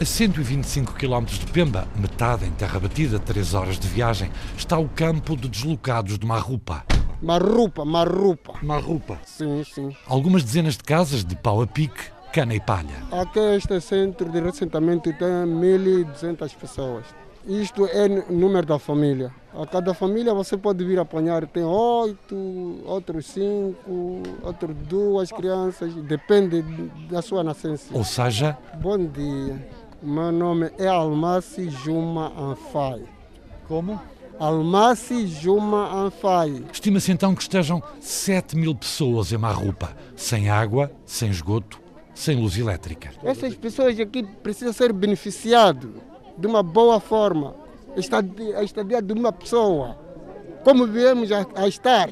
A 0.00 0.04
125 0.04 0.94
km 0.94 1.26
de 1.26 1.46
Pemba, 1.52 1.86
metade 1.94 2.46
em 2.46 2.50
terra 2.52 2.80
batida, 2.80 3.18
3 3.18 3.54
horas 3.54 3.78
de 3.78 3.86
viagem, 3.86 4.30
está 4.56 4.78
o 4.78 4.88
campo 4.88 5.36
de 5.36 5.46
deslocados 5.46 6.18
de 6.18 6.26
Marrupa. 6.26 6.84
Marrupa, 7.22 7.84
Marrupa. 7.84 8.54
Marrupa. 8.62 9.18
Sim, 9.24 9.62
sim. 9.62 9.94
Algumas 10.06 10.42
dezenas 10.42 10.76
de 10.76 10.82
casas 10.84 11.22
de 11.22 11.36
pau 11.36 11.60
a 11.62 11.66
pique, 11.66 12.02
cana 12.32 12.54
e 12.54 12.60
palha. 12.60 12.96
Aqui 13.12 13.38
este 13.56 13.78
centro 13.80 14.30
de 14.30 14.40
ressentamento 14.40 15.12
tem 15.12 15.28
1.200 15.28 16.56
pessoas. 16.56 17.04
Isto 17.46 17.86
é 17.86 18.06
o 18.28 18.32
número 18.32 18.66
da 18.66 18.78
família. 18.78 19.30
A 19.56 19.64
cada 19.64 19.94
família 19.94 20.34
você 20.34 20.56
pode 20.56 20.84
vir 20.84 20.98
apanhar, 20.98 21.46
tem 21.46 21.62
oito, 21.62 22.82
outros 22.84 23.26
cinco, 23.26 24.20
outros 24.42 24.74
duas 24.88 25.30
crianças, 25.30 25.94
depende 25.94 26.60
da 27.08 27.22
sua 27.22 27.44
nascença. 27.44 27.86
Ou 27.92 28.02
seja... 28.02 28.58
Bom 28.80 28.98
dia. 29.06 29.64
Meu 30.02 30.32
nome 30.32 30.72
é 30.76 30.88
Almaci 30.88 31.70
Juma 31.70 32.32
Anfai. 32.36 33.04
Como? 33.68 34.00
Almaci 34.40 35.28
Juma 35.28 35.88
Anfai. 35.94 36.64
Estima-se 36.72 37.12
então 37.12 37.32
que 37.32 37.42
estejam 37.42 37.80
7 38.00 38.56
mil 38.56 38.74
pessoas 38.74 39.30
em 39.30 39.38
Marrupa, 39.38 39.96
sem 40.16 40.50
água, 40.50 40.90
sem 41.06 41.30
esgoto, 41.30 41.80
sem 42.12 42.36
luz 42.36 42.58
elétrica. 42.58 43.12
Essas 43.22 43.54
pessoas 43.54 43.98
aqui 44.00 44.24
precisam 44.42 44.72
ser 44.72 44.92
beneficiadas 44.92 45.90
de 46.36 46.46
uma 46.46 46.62
boa 46.62 46.98
forma. 46.98 47.62
A 48.56 48.62
estadia 48.62 49.00
de 49.00 49.12
uma 49.12 49.32
pessoa. 49.32 49.96
Como 50.62 50.86
viemos 50.86 51.30
a, 51.30 51.46
a 51.56 51.68
estar. 51.68 52.10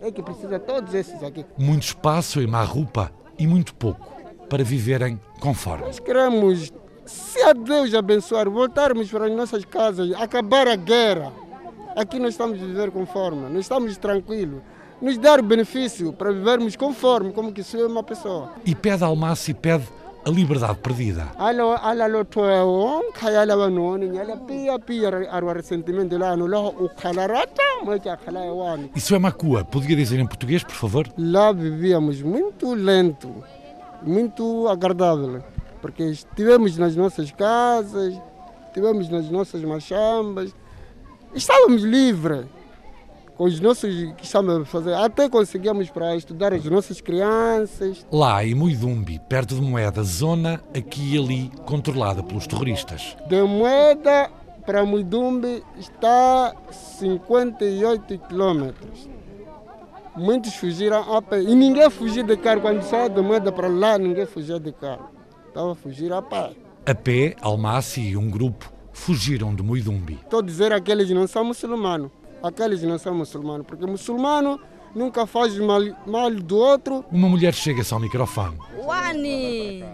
É 0.00 0.12
que 0.12 0.22
precisa 0.22 0.58
todos 0.58 0.94
esses 0.94 1.22
aqui. 1.22 1.44
Muito 1.56 1.82
espaço 1.82 2.40
em 2.40 2.46
Marrupa 2.46 3.10
e 3.38 3.46
muito 3.46 3.74
pouco 3.74 4.12
para 4.48 4.62
viverem 4.62 5.20
conforme. 5.40 5.86
Nós 5.86 5.98
queremos 5.98 6.72
se 7.08 7.42
a 7.42 7.52
Deus 7.52 7.94
abençoar, 7.94 8.50
voltarmos 8.50 9.10
para 9.10 9.26
as 9.26 9.32
nossas 9.32 9.64
casas, 9.64 10.12
acabar 10.12 10.68
a 10.68 10.76
guerra, 10.76 11.32
aqui 11.96 12.18
nós 12.18 12.30
estamos 12.30 12.60
a 12.62 12.64
viver 12.64 12.90
conforme, 12.90 13.48
nós 13.48 13.60
estamos 13.60 13.96
tranquilos. 13.96 14.60
Nos 15.00 15.16
dar 15.16 15.40
benefício 15.40 16.12
para 16.12 16.32
vivermos 16.32 16.74
conforme, 16.74 17.32
como 17.32 17.52
que 17.52 17.62
sou 17.62 17.86
uma 17.86 18.02
pessoa. 18.02 18.52
E 18.64 18.74
pede 18.74 19.04
ao 19.04 19.14
e 19.14 19.54
pede 19.54 19.84
a 20.24 20.30
liberdade 20.30 20.78
perdida. 20.78 21.28
Isso 28.94 29.14
é 29.14 29.18
macua. 29.18 29.64
Podia 29.64 29.96
dizer 29.96 30.18
em 30.18 30.26
português, 30.26 30.62
por 30.62 30.74
favor? 30.74 31.08
Lá 31.16 31.52
vivíamos 31.52 32.20
muito 32.22 32.74
lento, 32.74 33.42
muito 34.02 34.68
agradável 34.68 35.42
porque 35.80 36.02
estivemos 36.04 36.76
nas 36.76 36.94
nossas 36.96 37.30
casas, 37.32 38.14
estivemos 38.66 39.08
nas 39.08 39.30
nossas 39.30 39.62
machambas, 39.62 40.54
estávamos 41.34 41.82
livres 41.82 42.46
com 43.38 43.44
os 43.44 43.60
nossos 43.60 44.12
que 44.16 44.24
estamos 44.24 44.62
a 44.62 44.64
fazer, 44.64 44.94
até 44.94 45.28
conseguimos 45.28 45.88
para 45.88 46.16
estudar 46.16 46.52
as 46.52 46.64
nossas 46.64 47.00
crianças. 47.00 48.04
Lá 48.10 48.44
em 48.44 48.52
Muidumbi, 48.52 49.20
perto 49.28 49.54
de 49.54 49.60
Moeda, 49.60 50.02
zona 50.02 50.60
aqui 50.76 51.14
e 51.14 51.16
ali 51.18 51.52
controlada 51.64 52.20
pelos 52.20 52.48
terroristas. 52.48 53.16
De 53.28 53.40
Moeda 53.40 54.28
para 54.66 54.84
Muidumbi 54.84 55.62
está 55.78 56.52
58 56.72 58.18
quilômetros. 58.18 59.08
Muitos 60.16 60.56
fugiram 60.56 61.14
a 61.14 61.22
pé 61.22 61.40
e 61.40 61.54
ninguém 61.54 61.88
fugiu 61.90 62.24
de 62.24 62.36
carro. 62.36 62.60
Quando 62.60 62.82
saiu 62.82 63.08
de 63.08 63.22
Moeda 63.22 63.52
para 63.52 63.68
lá, 63.68 63.96
ninguém 63.96 64.26
fugiu 64.26 64.58
de 64.58 64.72
carro. 64.72 65.10
Estava 65.46 65.72
a 65.72 65.74
fugir 65.76 66.12
a 66.12 66.20
pé. 66.20 66.56
A 66.84 66.94
pé, 66.94 67.36
Almaci 67.40 68.00
e 68.00 68.16
um 68.16 68.28
grupo 68.28 68.72
fugiram 68.92 69.54
de 69.54 69.62
Muidumbi. 69.62 70.14
Estou 70.14 70.40
a 70.40 70.42
dizer 70.42 70.72
aqueles 70.72 71.08
não 71.10 71.28
são 71.28 71.44
muçulmanos. 71.44 72.10
Aqueles 72.42 72.82
não 72.82 72.98
são 72.98 73.14
muçulmanos, 73.14 73.66
porque 73.66 73.84
muçulmano 73.86 74.60
nunca 74.94 75.26
faz 75.26 75.56
mal, 75.58 75.80
mal 76.06 76.30
do 76.30 76.56
outro. 76.56 77.04
Uma 77.10 77.28
mulher 77.28 77.52
chega-se 77.54 77.92
ao 77.92 78.00
microfone. 78.00 78.58
Wani. 78.76 79.84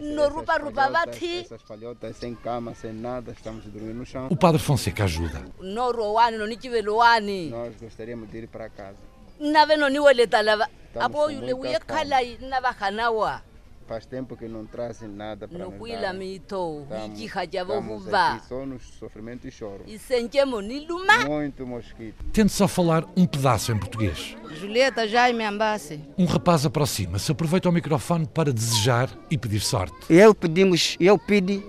No 0.00 0.28
rupa 0.28 0.58
rupa 0.58 0.88
bati. 0.88 1.40
Essas 1.40 1.62
palhotas 1.62 2.16
sem 2.16 2.34
cama, 2.34 2.74
sem 2.74 2.92
nada, 2.92 3.30
estamos 3.30 3.64
dormindo 3.66 3.98
no 3.98 4.06
chão. 4.06 4.26
O 4.30 4.36
padre 4.36 4.60
Fonseca 4.60 5.04
ajuda. 5.04 5.44
No 5.60 5.92
roani, 5.92 6.38
no 6.38 6.46
nichivelwani. 6.46 7.50
Nós 7.50 7.74
gostaríamos 7.80 8.28
de 8.30 8.38
ir 8.38 8.48
para 8.48 8.68
casa. 8.68 8.96
Nave 9.38 9.76
no 9.76 9.88
niweleta 9.88 10.42
lava. 10.42 10.68
Apo 10.98 11.30
yule 11.30 11.52
uye 11.54 11.78
khala 11.78 12.16
nava 12.40 12.72
khanawa. 12.72 13.42
Faz 13.86 14.04
tempo 14.04 14.36
que 14.36 14.48
não 14.48 14.66
trazem 14.66 15.08
nada 15.08 15.46
para 15.46 15.58
nós. 15.58 15.68
Nukwila 15.70 16.12
mito, 16.12 16.84
ikiha 17.14 17.42
huva. 17.88 18.34
aqui 18.34 18.46
só 18.48 18.66
no 18.66 18.80
sofrimento 18.80 19.46
e 19.46 19.50
choro. 19.52 19.84
Isenjemo 19.86 20.60
niluma. 20.60 21.18
Muito 21.24 21.64
mosquito. 21.64 22.24
Tente 22.32 22.50
só 22.52 22.66
falar 22.66 23.04
um 23.16 23.24
pedaço 23.26 23.70
em 23.70 23.78
português. 23.78 24.36
Julieta 24.58 25.06
Jaime 25.06 25.44
Ambassi. 25.44 26.00
Um 26.18 26.24
rapaz 26.24 26.66
aproxima-se, 26.66 27.30
aproveita 27.30 27.68
o 27.68 27.72
microfone 27.72 28.26
para 28.26 28.52
desejar 28.52 29.08
e 29.30 29.38
pedir 29.38 29.60
sorte. 29.60 29.94
Eu 30.10 30.34
pedimos, 30.34 30.96
eu 30.98 31.16
pedi 31.16 31.64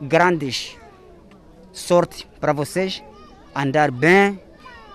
grandes 0.00 0.76
sorte 1.72 2.28
para 2.40 2.52
vocês, 2.52 3.02
andar 3.54 3.90
bem, 3.90 4.40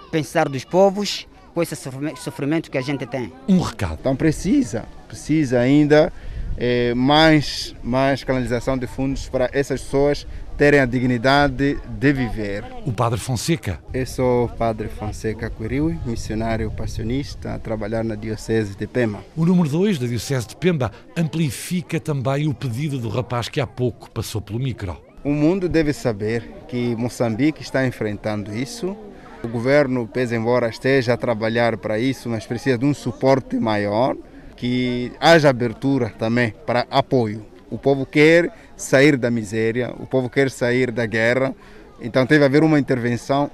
pensar 0.09 0.47
dos 0.47 0.63
povos, 0.63 1.27
com 1.53 1.61
esse 1.61 1.75
sofrime- 1.75 2.15
sofrimento 2.15 2.71
que 2.71 2.77
a 2.77 2.81
gente 2.81 3.05
tem. 3.05 3.33
Um 3.45 3.59
recado. 3.59 3.97
Então 3.99 4.15
precisa, 4.15 4.85
precisa 5.07 5.59
ainda 5.59 6.13
eh, 6.57 6.93
mais, 6.93 7.75
mais 7.83 8.23
canalização 8.23 8.77
de 8.77 8.87
fundos 8.87 9.29
para 9.29 9.49
essas 9.53 9.81
pessoas 9.81 10.25
terem 10.57 10.79
a 10.79 10.85
dignidade 10.85 11.79
de 11.87 12.13
viver. 12.13 12.63
O 12.85 12.91
padre 12.91 13.19
Fonseca. 13.19 13.79
Eu 13.91 14.05
sou 14.05 14.45
o 14.45 14.49
padre 14.49 14.89
Fonseca 14.89 15.49
Quiriui, 15.49 15.97
missionário 16.05 16.69
passionista 16.69 17.55
a 17.55 17.59
trabalhar 17.59 18.03
na 18.03 18.13
Diocese 18.13 18.75
de 18.75 18.85
Pema. 18.85 19.23
O 19.35 19.43
número 19.43 19.67
2 19.67 19.97
da 19.97 20.05
Diocese 20.05 20.47
de 20.47 20.55
Pemba 20.55 20.91
amplifica 21.17 21.99
também 21.99 22.47
o 22.47 22.53
pedido 22.53 22.99
do 22.99 23.09
rapaz 23.09 23.49
que 23.49 23.59
há 23.59 23.65
pouco 23.65 24.11
passou 24.11 24.39
pelo 24.39 24.59
micro. 24.59 24.95
O 25.23 25.31
mundo 25.31 25.67
deve 25.67 25.93
saber 25.93 26.43
que 26.67 26.95
Moçambique 26.95 27.61
está 27.61 27.85
enfrentando 27.85 28.55
isso. 28.55 28.95
O 29.43 29.47
governo, 29.47 30.07
pese 30.07 30.35
embora 30.35 30.69
esteja 30.69 31.13
a 31.13 31.17
trabalhar 31.17 31.77
para 31.77 31.97
isso, 31.97 32.29
mas 32.29 32.45
precisa 32.45 32.77
de 32.77 32.85
um 32.85 32.93
suporte 32.93 33.55
maior, 33.55 34.15
que 34.61 35.11
haja 35.19 35.49
abertura 35.49 36.13
também 36.19 36.53
para 36.67 36.85
apoio. 36.91 37.43
O 37.67 37.79
povo 37.79 38.05
quer 38.05 38.53
sair 38.77 39.17
da 39.17 39.31
miséria, 39.31 39.91
o 39.97 40.05
povo 40.05 40.29
quer 40.29 40.51
sair 40.51 40.91
da 40.91 41.03
guerra, 41.07 41.55
então 41.99 42.27
deve 42.27 42.45
haver 42.45 42.63
uma 42.63 42.77
intervenção 42.77 43.49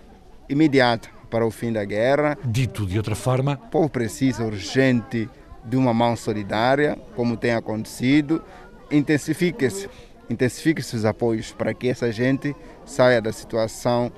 imediata 0.49 1.07
para 1.29 1.45
o 1.45 1.49
fim 1.49 1.71
da 1.71 1.85
guerra. 1.85 2.37
Dito 2.43 2.85
de 2.85 2.97
outra 2.97 3.15
forma, 3.15 3.53
O 3.53 3.69
povo 3.69 3.89
precisa 3.89 4.43
urgente 4.43 5.29
de 5.63 5.77
uma 5.77 5.93
mão 5.93 6.13
solidária, 6.17 6.97
como 7.15 7.37
tem 7.37 7.53
acontecido. 7.53 8.43
Intensifique-se, 8.91 9.89
intensifique-se 10.29 10.93
os 10.93 11.05
apoios 11.05 11.53
para 11.53 11.73
que 11.73 11.87
essa 11.87 12.11
gente 12.11 12.53
saia 12.85 13.21
da 13.21 13.31
situação 13.31 14.11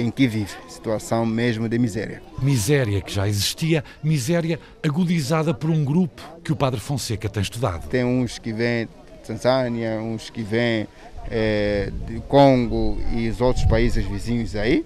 em 0.00 0.10
que 0.10 0.26
vive, 0.26 0.52
situação 0.68 1.24
mesmo 1.24 1.68
de 1.68 1.78
miséria. 1.78 2.22
miséria 2.40 3.00
que 3.00 3.12
já 3.12 3.28
existia, 3.28 3.84
miséria 4.02 4.58
agudizada 4.82 5.54
por 5.54 5.70
um 5.70 5.84
grupo 5.84 6.22
que 6.42 6.52
o 6.52 6.56
padre 6.56 6.80
Fonseca 6.80 7.28
tem 7.28 7.42
estudado. 7.42 7.88
Tem 7.88 8.04
uns 8.04 8.38
que 8.38 8.52
vêm 8.52 8.86
de 8.86 9.26
Tanzânia, 9.26 10.00
uns 10.00 10.30
que 10.30 10.42
vêm 10.42 10.86
eh, 11.30 11.90
de 12.06 12.20
Congo 12.28 12.98
e 13.12 13.28
os 13.28 13.40
outros 13.40 13.64
países 13.66 14.04
vizinhos 14.04 14.54
aí. 14.56 14.84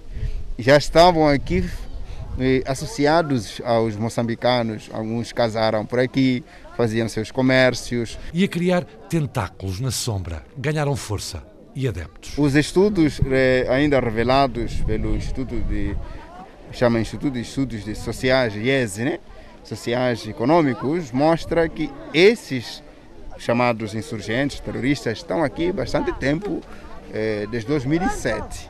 Já 0.57 0.77
estavam 0.77 1.27
aqui 1.27 1.69
eh, 2.39 2.63
associados 2.65 3.61
aos 3.65 3.95
moçambicanos, 3.95 4.89
alguns 4.93 5.31
casaram 5.31 5.85
por 5.85 5.99
aqui, 5.99 6.43
faziam 6.77 7.09
seus 7.09 7.31
comércios. 7.31 8.17
E 8.33 8.43
a 8.43 8.47
criar 8.47 8.83
tentáculos 9.09 9.79
na 9.79 9.91
sombra, 9.91 10.43
ganharam 10.57 10.95
força 10.95 11.48
e 11.75 11.87
adeptos. 11.87 12.37
Os 12.37 12.55
estudos 12.55 13.21
eh, 13.25 13.65
ainda 13.69 13.99
revelados 13.99 14.81
pelo 14.81 15.15
Instituto 15.15 15.55
de 15.61 15.95
chama 16.71 16.99
Instituto 16.99 17.33
de 17.33 17.41
Estudos 17.41 17.83
de 17.83 17.95
Sociais, 17.95 18.55
IESE, 18.55 19.03
né? 19.03 19.19
sociais 19.63 20.25
e 20.25 20.29
econômicos 20.29 21.11
mostra 21.11 21.67
que 21.67 21.89
esses 22.13 22.83
chamados 23.37 23.93
insurgentes, 23.93 24.59
terroristas, 24.59 25.19
estão 25.19 25.43
aqui 25.43 25.69
há 25.69 25.73
bastante 25.73 26.11
tempo, 26.13 26.61
eh, 27.13 27.47
desde 27.49 27.69
2007, 27.69 28.69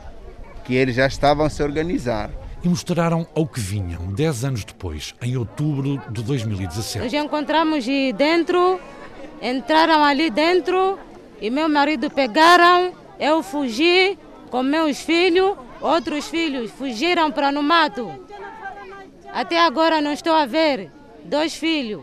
que 0.64 0.74
eles 0.74 0.96
já 0.96 1.06
estavam 1.06 1.44
a 1.44 1.50
se 1.50 1.62
organizar. 1.62 2.30
E 2.62 2.68
mostraram 2.68 3.26
ao 3.34 3.46
que 3.46 3.58
vinham 3.58 4.12
10 4.12 4.44
anos 4.44 4.64
depois, 4.64 5.14
em 5.22 5.36
outubro 5.36 6.00
de 6.10 6.22
2017. 6.22 6.98
Nós 6.98 7.12
encontramos 7.12 7.86
dentro, 8.16 8.78
entraram 9.42 10.04
ali 10.04 10.30
dentro 10.30 10.98
e 11.40 11.50
meu 11.50 11.68
marido 11.68 12.10
pegaram, 12.10 12.92
eu 13.18 13.42
fugi 13.42 14.18
com 14.50 14.62
meus 14.62 15.00
filhos, 15.00 15.56
outros 15.80 16.28
filhos 16.28 16.70
fugiram 16.70 17.30
para 17.32 17.50
no 17.50 17.62
mato. 17.62 18.12
Até 19.32 19.60
agora 19.60 20.00
não 20.00 20.12
estou 20.12 20.34
a 20.34 20.44
ver 20.44 20.90
dois 21.24 21.54
filhos. 21.54 22.02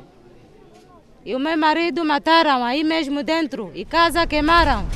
E 1.26 1.36
o 1.36 1.39
meu 1.39 1.58
marido 1.58 2.06
mataram 2.06 2.63
aí 2.63 2.84
mesmo 2.84 3.21
dentro 3.21 3.71
e 3.76 3.84
casa 3.84 4.26
queimaram. 4.26 4.88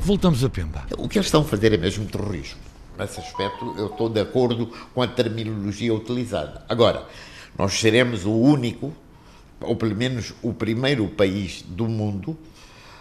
Voltamos 0.00 0.44
a 0.44 0.48
Pemba. 0.48 0.86
O 0.96 1.08
que 1.08 1.18
eles 1.18 1.26
estão 1.26 1.40
a 1.40 1.44
fazer 1.44 1.72
é 1.72 1.76
mesmo 1.76 2.06
terrorismo. 2.06 2.60
Nesse 2.96 3.18
aspecto, 3.18 3.74
eu 3.76 3.86
estou 3.86 4.08
de 4.08 4.20
acordo 4.20 4.72
com 4.94 5.02
a 5.02 5.08
terminologia 5.08 5.92
utilizada. 5.92 6.64
Agora, 6.68 7.08
nós 7.58 7.72
seremos 7.72 8.24
o 8.24 8.30
único, 8.30 8.94
ou 9.60 9.76
pelo 9.76 9.94
menos 9.94 10.34
o 10.42 10.52
primeiro 10.52 11.06
país 11.08 11.62
do 11.62 11.88
mundo 11.88 12.36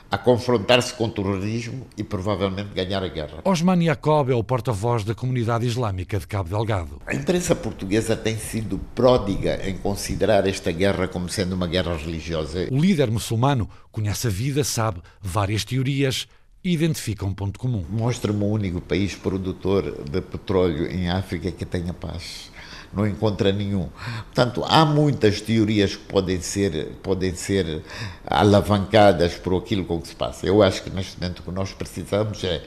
a 0.10 0.18
confrontar-se 0.18 0.94
com 0.94 1.06
o 1.06 1.10
terrorismo 1.10 1.88
e 1.98 2.04
provavelmente 2.04 2.70
ganhar 2.74 3.04
a 3.04 3.08
guerra. 3.08 3.40
Osman 3.44 3.84
Jacob 3.84 4.30
é 4.30 4.36
o 4.36 4.44
porta-voz 4.44 5.04
da 5.04 5.16
comunidade 5.16 5.66
islâmica 5.66 6.20
de 6.20 6.28
Cabo 6.28 6.50
Delgado. 6.50 7.02
A 7.06 7.14
imprensa 7.14 7.56
portuguesa 7.56 8.16
tem 8.16 8.38
sido 8.38 8.80
pródiga 8.94 9.60
em 9.68 9.78
considerar 9.78 10.48
esta 10.48 10.72
guerra 10.72 11.08
como 11.08 11.28
sendo 11.28 11.54
uma 11.54 11.68
guerra 11.68 11.98
religiosa. 11.98 12.68
O 12.72 12.80
líder 12.80 13.12
muçulmano 13.12 13.70
conhece 13.92 14.28
a 14.28 14.30
vida, 14.30 14.64
sabe 14.64 15.02
várias 15.22 15.66
teorias 15.66 16.28
e 16.64 16.72
identifica 16.72 17.26
um 17.26 17.34
ponto 17.34 17.60
comum. 17.60 17.84
Mostra-me 17.90 18.44
o 18.44 18.48
único 18.48 18.80
país 18.80 19.16
produtor 19.16 20.04
de 20.10 20.22
petróleo 20.22 20.88
em 20.88 21.10
África 21.10 21.52
que 21.52 21.66
tenha 21.66 21.94
paz 21.94 22.55
não 22.96 23.08
encontra 23.08 23.52
nenhum. 23.52 23.90
Portanto, 24.26 24.64
há 24.68 24.86
muitas 24.86 25.42
teorias 25.42 25.96
que 25.96 26.04
podem 26.06 26.42
ser, 26.42 26.94
podem 27.04 27.36
ser 27.36 27.84
alavancadas 28.26 29.36
por 29.36 29.56
aquilo 29.58 29.86
com 29.86 30.02
que 30.02 30.08
se 30.08 30.16
passa. 30.16 30.46
Eu 30.46 30.64
acho 30.64 30.84
que 30.84 30.90
neste 30.90 31.20
momento 31.20 31.40
o 31.40 31.44
que 31.44 31.52
nós 31.52 31.74
precisamos 31.74 32.44
é 32.44 32.64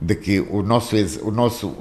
de 0.00 0.14
que 0.14 0.40
o 0.40 0.62
nosso, 0.62 0.94
o 1.22 1.30
nosso, 1.30 1.74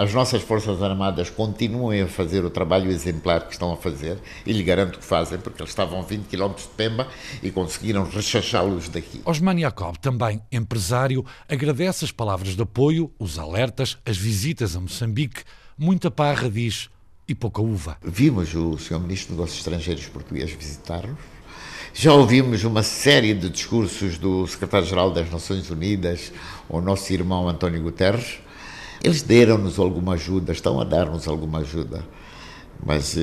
as 0.00 0.12
nossas 0.12 0.42
Forças 0.42 0.82
Armadas 0.82 1.30
continuem 1.30 2.02
a 2.02 2.08
fazer 2.08 2.44
o 2.44 2.50
trabalho 2.50 2.90
exemplar 2.90 3.46
que 3.46 3.52
estão 3.52 3.72
a 3.72 3.76
fazer, 3.76 4.18
e 4.44 4.52
lhe 4.52 4.62
garanto 4.62 4.98
que 4.98 5.04
fazem, 5.04 5.38
porque 5.38 5.62
eles 5.62 5.70
estavam 5.70 6.00
a 6.00 6.02
20 6.02 6.26
km 6.26 6.54
de 6.54 6.66
Pemba 6.76 7.06
e 7.42 7.50
conseguiram 7.50 8.04
rechachá-los 8.04 8.88
daqui. 8.88 9.22
Osman 9.24 9.60
Jacob, 9.60 9.96
também 9.98 10.42
empresário, 10.50 11.24
agradece 11.48 12.04
as 12.04 12.10
palavras 12.10 12.56
de 12.56 12.62
apoio, 12.62 13.12
os 13.18 13.38
alertas, 13.38 13.96
as 14.04 14.16
visitas 14.16 14.74
a 14.74 14.80
Moçambique, 14.80 15.42
muita 15.78 16.10
parra, 16.10 16.50
diz, 16.50 16.88
e 17.28 17.34
pouca 17.34 17.62
uva. 17.62 17.96
Vimos 18.02 18.54
o 18.54 18.78
Sr. 18.78 19.00
Ministro 19.00 19.28
dos 19.28 19.36
Negócios 19.36 19.58
Estrangeiros 19.58 20.06
português 20.06 20.50
visitar-nos. 20.50 21.18
Já 21.92 22.12
ouvimos 22.12 22.64
uma 22.64 22.82
série 22.82 23.32
de 23.34 23.48
discursos 23.48 24.18
do 24.18 24.46
Secretário-Geral 24.46 25.12
das 25.12 25.30
Nações 25.30 25.70
Unidas, 25.70 26.32
o 26.68 26.80
nosso 26.80 27.12
irmão 27.12 27.48
António 27.48 27.82
Guterres. 27.82 28.38
Eles 29.02 29.22
deram-nos 29.22 29.78
alguma 29.78 30.14
ajuda, 30.14 30.52
estão 30.52 30.80
a 30.80 30.84
dar-nos 30.84 31.28
alguma 31.28 31.60
ajuda, 31.60 32.04
mas 32.84 33.14
uh, 33.16 33.20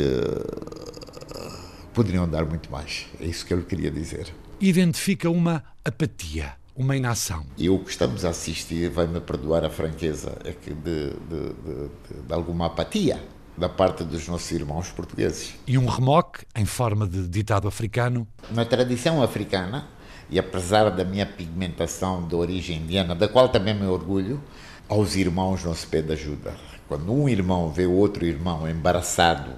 poderiam 1.94 2.30
dar 2.30 2.46
muito 2.46 2.72
mais. 2.72 3.08
É 3.20 3.26
isso 3.26 3.46
que 3.46 3.54
eu 3.54 3.62
queria 3.64 3.92
dizer. 3.92 4.34
Identifica 4.60 5.30
uma 5.30 5.64
apatia 5.84 6.54
uma 6.76 6.96
inação. 6.96 7.46
E 7.58 7.70
o 7.70 7.80
que 7.80 7.90
estamos 7.90 8.26
a 8.26 8.30
assistir, 8.30 8.90
vai-me 8.90 9.20
perdoar 9.20 9.64
a 9.66 9.70
franqueza, 9.70 10.38
é 10.44 10.52
que 10.52 10.74
de, 10.74 11.10
de, 11.10 11.54
de, 11.54 12.24
de, 12.28 12.34
alguma 12.34 12.68
apatia 12.68 13.22
da 13.58 13.70
parte 13.70 14.04
dos 14.04 14.28
nossos 14.28 14.52
irmãos 14.52 14.90
portugueses. 14.90 15.54
E 15.68 15.78
um 15.78 15.86
remoque 15.86 16.46
em 16.56 16.66
forma 16.66 17.08
de 17.08 17.28
ditado 17.28 17.68
africano. 17.68 18.28
Na 18.50 18.66
tradição 18.66 19.22
africana, 19.22 19.88
e 20.30 20.40
apesar 20.40 20.90
da 20.90 21.04
minha 21.04 21.26
pigmentação 21.26 22.26
de 22.26 22.36
origem 22.36 22.78
indiana, 22.78 23.14
da 23.14 23.28
qual 23.28 23.50
também 23.50 23.74
me 23.74 23.86
orgulho, 23.86 24.42
aos 24.88 25.16
irmãos 25.16 25.64
não 25.64 25.74
se 25.74 25.86
pede 25.86 26.14
ajuda. 26.14 26.56
Quando 26.88 27.14
um 27.14 27.30
irmão 27.30 27.70
vê 27.70 27.86
outro 27.86 28.26
irmão 28.26 28.68
embaraçado, 28.68 29.52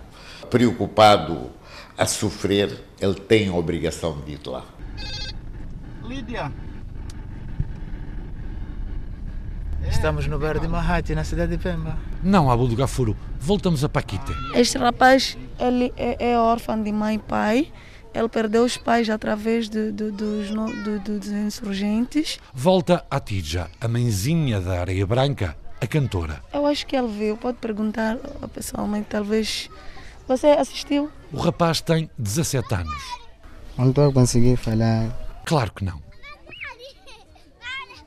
preocupado 0.50 1.52
a 1.98 2.06
sofrer, 2.06 2.84
ele 3.00 3.16
tem 3.16 3.50
a 3.50 3.54
obrigação 3.54 4.20
de 4.22 4.34
ir 4.34 4.40
lá. 4.46 4.66
Lídia, 6.04 6.52
Estamos 9.90 10.28
no 10.28 10.40
bar 10.40 10.60
de 10.60 10.68
Mahati, 10.68 11.14
na 11.16 11.24
cidade 11.24 11.56
de 11.56 11.64
Pemba. 11.64 11.98
Não, 12.22 12.50
Abu 12.52 12.68
do 12.68 12.76
Gafuro. 12.76 13.16
Voltamos 13.40 13.84
a 13.84 13.90
Paquite. 13.90 14.32
Este 14.54 14.78
rapaz, 14.78 15.38
ele 15.60 15.94
é, 15.98 16.32
é 16.32 16.38
órfão 16.38 16.82
de 16.82 16.92
mãe 16.92 17.16
e 17.16 17.20
pai. 17.20 17.72
Ele 18.14 18.30
perdeu 18.30 18.64
os 18.64 18.78
pais 18.78 19.10
através 19.10 19.68
de, 19.70 19.92
de, 19.92 20.12
dos, 20.12 20.48
de, 20.50 21.00
dos 21.00 21.28
insurgentes. 21.28 22.40
Volta 22.54 23.06
a 23.10 23.20
Tija, 23.20 23.70
a 23.82 23.88
mãezinha 23.88 24.60
da 24.62 24.82
Areia 24.82 25.06
Branca, 25.06 25.58
a 25.82 25.88
cantora. 25.88 26.44
Eu 26.54 26.66
acho 26.66 26.86
que 26.86 26.96
ele 26.96 27.08
viu. 27.08 27.38
Pode 27.38 27.58
perguntar 27.58 28.18
pessoalmente, 28.54 29.08
talvez. 29.10 29.70
Você 30.28 30.48
assistiu? 30.48 31.10
O 31.32 31.38
rapaz 31.38 31.82
tem 31.82 32.10
17 32.18 32.76
anos. 32.76 33.04
Não 33.78 33.90
estou 33.90 34.10
a 34.10 34.14
conseguir 34.14 34.58
falar. 34.58 35.10
Claro 35.46 35.72
que 35.74 35.84
não. 35.84 36.03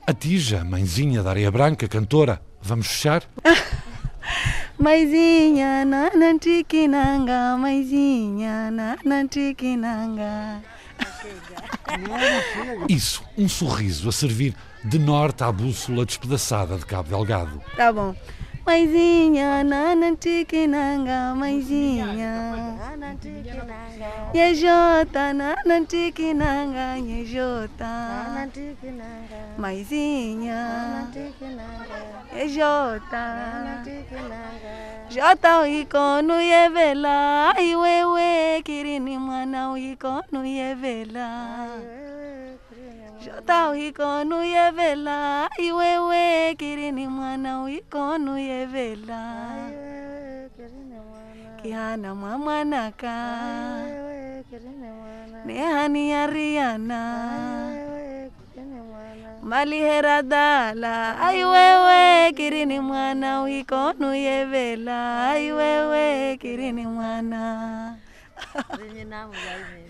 A 0.09 0.13
Tija, 0.13 0.63
mãezinha 0.63 1.21
da 1.21 1.31
Areia 1.31 1.51
Branca, 1.51 1.85
cantora. 1.85 2.41
Vamos 2.61 2.87
fechar? 2.87 3.23
mãezinha, 4.79 5.83
nanantiquinanga, 5.83 7.57
mãezinha, 7.57 8.71
nanantiquinanga. 8.71 10.63
Isso, 12.87 13.21
um 13.37 13.49
sorriso 13.49 14.07
a 14.07 14.13
servir 14.13 14.55
de 14.81 14.97
norte 14.97 15.43
à 15.43 15.51
bússola 15.51 16.05
despedaçada 16.05 16.77
de 16.77 16.85
Cabo 16.85 17.09
Delgado. 17.09 17.61
Tá 17.75 17.91
bom. 17.91 18.15
Mãezinha, 18.67 19.63
nanantiquinanga, 19.63 21.33
mãezinha. 21.39 22.33
Yejota, 24.33 25.33
nanantiquinanga, 25.33 26.99
yejota. 26.99 27.93
Mãezinha, 29.57 31.07
yejota. 32.35 33.25
Jota 35.09 35.61
uikono 35.61 36.41
yevela, 36.41 37.53
iwewe 37.61 38.61
kirini 38.65 39.17
mwana 39.17 39.71
uikono 39.71 40.43
yevela. 40.45 41.29
Jota 43.27 43.69
uikonu 43.69 44.43
yevela 44.43 45.49
iwewe 45.59 46.55
kirini 46.55 47.07
mwana 47.07 47.61
uikonu 47.61 48.37
yevela 48.39 49.21
kihana 51.61 52.15
mwa 52.15 52.37
mwanaka. 52.37 53.15
Nehani 55.45 56.11
yariana 56.11 57.01
malihera 59.43 60.21
dala 60.21 61.19
aiwewe 61.19 62.31
kirini 62.31 62.79
mwana. 62.79 63.41
Uikonu 63.41 64.15
yevela 64.15 65.29
aiwewe 65.29 66.37
kirini 66.37 66.87
mwana. 66.87 67.43